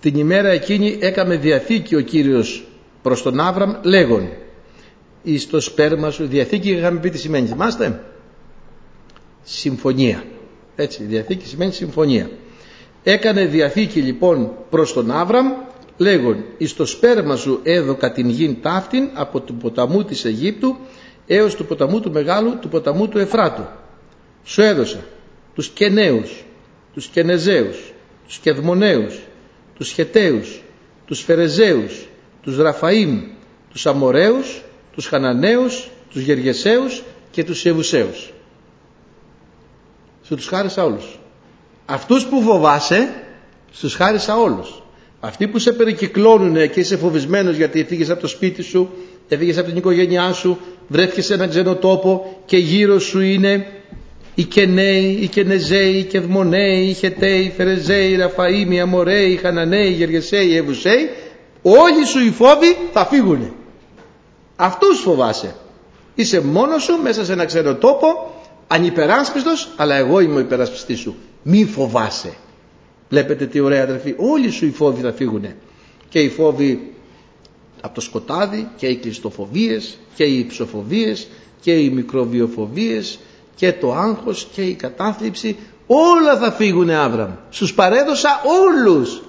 [0.00, 2.64] την ημέρα εκείνη έκαμε διαθήκη ο Κύριος
[3.02, 4.28] προς τον Άβραμ λέγον
[5.22, 8.04] εις το σπέρμα σου διαθήκη είχαμε πει τις σημαίνεις θυμάστε
[9.42, 10.24] συμφωνία.
[10.76, 12.30] Έτσι διαθήκη σημαίνει συμφωνία.
[13.02, 15.46] Έκανε διαθήκη λοιπόν προς τον Άβραμ
[15.96, 20.76] λέγον εις το σπέρμα σου έδωκα την γην ταύτην από του ποταμού της Αιγύπτου
[21.26, 23.66] έως του ποταμού του μεγάλου του ποταμού του Εφράτου.
[24.44, 25.04] Σου έδωσα
[25.54, 26.44] τους Κενέους
[26.94, 27.92] τους Κενεζέους
[28.26, 29.20] τους Κεδμονέους
[29.74, 30.62] τους Χεταίους
[31.04, 32.08] τους Φερεζέους
[32.42, 33.20] τους Ραφαΐμ
[33.70, 34.62] τους Αμοραίους
[34.92, 38.32] τους Χαναναίους τους Γεργεσαίους και τους Σεβουσαίους.
[40.22, 41.18] Σου τους χάρισα όλους.
[41.86, 43.08] Αυτούς που φοβάσαι
[43.72, 44.82] στους χάρισα όλους.
[45.20, 48.90] Αυτοί που σε περικυκλώνουν και είσαι φοβισμένος γιατί φύγες από το σπίτι σου
[49.28, 53.66] έφυγες από την οικογένειά σου βρέθηκες σε έναν ξένο τόπο και γύρω σου είναι
[54.34, 59.36] οι Κενέοι, οι Κενεζέοι, οι Κεδμονέοι, οι Χεταίοι, οι Φερεζέοι, οι Ραφαΐμοι, οι Αμοραίοι, οι
[59.36, 61.10] Χαναναίοι, οι Γεργεσαίοι, οι Εβουσαίοι
[61.62, 63.52] όλοι σου οι φόβοι θα φύγουν
[64.60, 65.54] αυτούς φοβάσαι.
[66.14, 68.34] Είσαι μόνος σου μέσα σε ένα ξένο τόπο
[68.66, 71.16] ανυπεράσπιστος αλλά εγώ είμαι ο υπερασπιστής σου.
[71.42, 72.32] Μη φοβάσαι.
[73.08, 74.14] Βλέπετε τι ωραία αδερφοί.
[74.16, 75.44] Όλοι σου οι φόβοι θα φύγουν
[76.08, 76.94] και οι φόβοι
[77.80, 81.28] από το σκοτάδι και οι κλειστοφοβίες και οι ψοφοβίες
[81.60, 83.18] και οι μικροβιοφοβίες
[83.54, 85.56] και το άγχος και η κατάθλιψη.
[85.86, 87.30] Όλα θα φύγουν Άβραμ.
[87.50, 89.22] Στους παρέδωσα όλους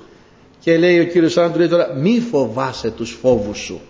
[0.63, 3.81] και λέει ο Κύριος Άντρου λέει τώρα μη φοβάσαι τους φόβους σου.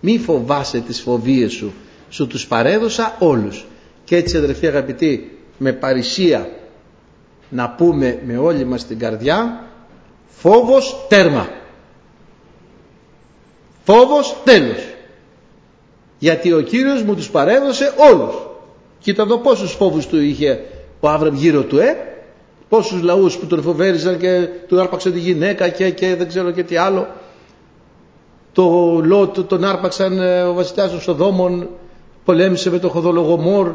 [0.00, 1.72] Μη φοβάσαι τις φοβίες σου.
[2.10, 3.66] Σου τους παρέδωσα όλους.
[4.04, 6.48] Και έτσι αδερφοί αγαπητοί με παρησία
[7.48, 9.64] να πούμε με όλη μας την καρδιά
[10.26, 11.48] φόβος τέρμα.
[13.84, 14.78] Φόβος τέλος.
[16.18, 18.34] Γιατί ο Κύριος μου τους παρέδωσε όλους.
[19.00, 20.64] Κοίτα εδώ πόσους φόβους του είχε
[21.00, 22.07] ο Άβραμ γύρω του ε
[22.68, 26.62] πόσους λαούς που τον φοβέριζαν και του άρπαξε τη γυναίκα και, και δεν ξέρω και
[26.62, 27.06] τι άλλο.
[28.52, 31.68] Το Λότ τον άρπαξαν ε, ο βασιλιάς των Σοδόμων
[32.24, 33.74] πολέμησε με τον Χοδολογομόρ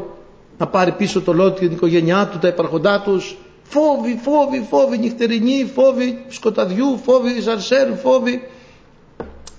[0.58, 3.36] να πάρει πίσω το Λότ και την οικογένειά του, τα υπαρχοντά τους.
[3.62, 8.42] Φόβοι, φόβοι, φόβοι νυχτερινοί, φόβοι σκοταδιού, φόβοι ζαρσέρ, φόβοι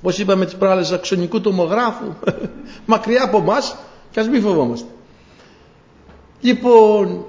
[0.05, 2.05] όπως είπαμε τις προάλλες αξονικού τομογράφου
[2.85, 3.75] μακριά από εμάς
[4.11, 4.87] και ας μην φοβόμαστε.
[6.41, 7.25] Λοιπόν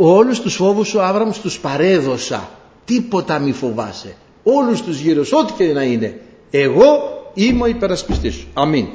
[0.00, 2.50] όλους τους φόβους ο Άβραμ τους παρέδωσα.
[2.84, 4.16] Τίποτα μη φοβάσαι.
[4.42, 6.20] Όλους τους γύρω ό,τι και να είναι.
[6.50, 6.86] Εγώ
[7.34, 8.46] είμαι ο υπερασπιστής σου.
[8.54, 8.86] Αμήν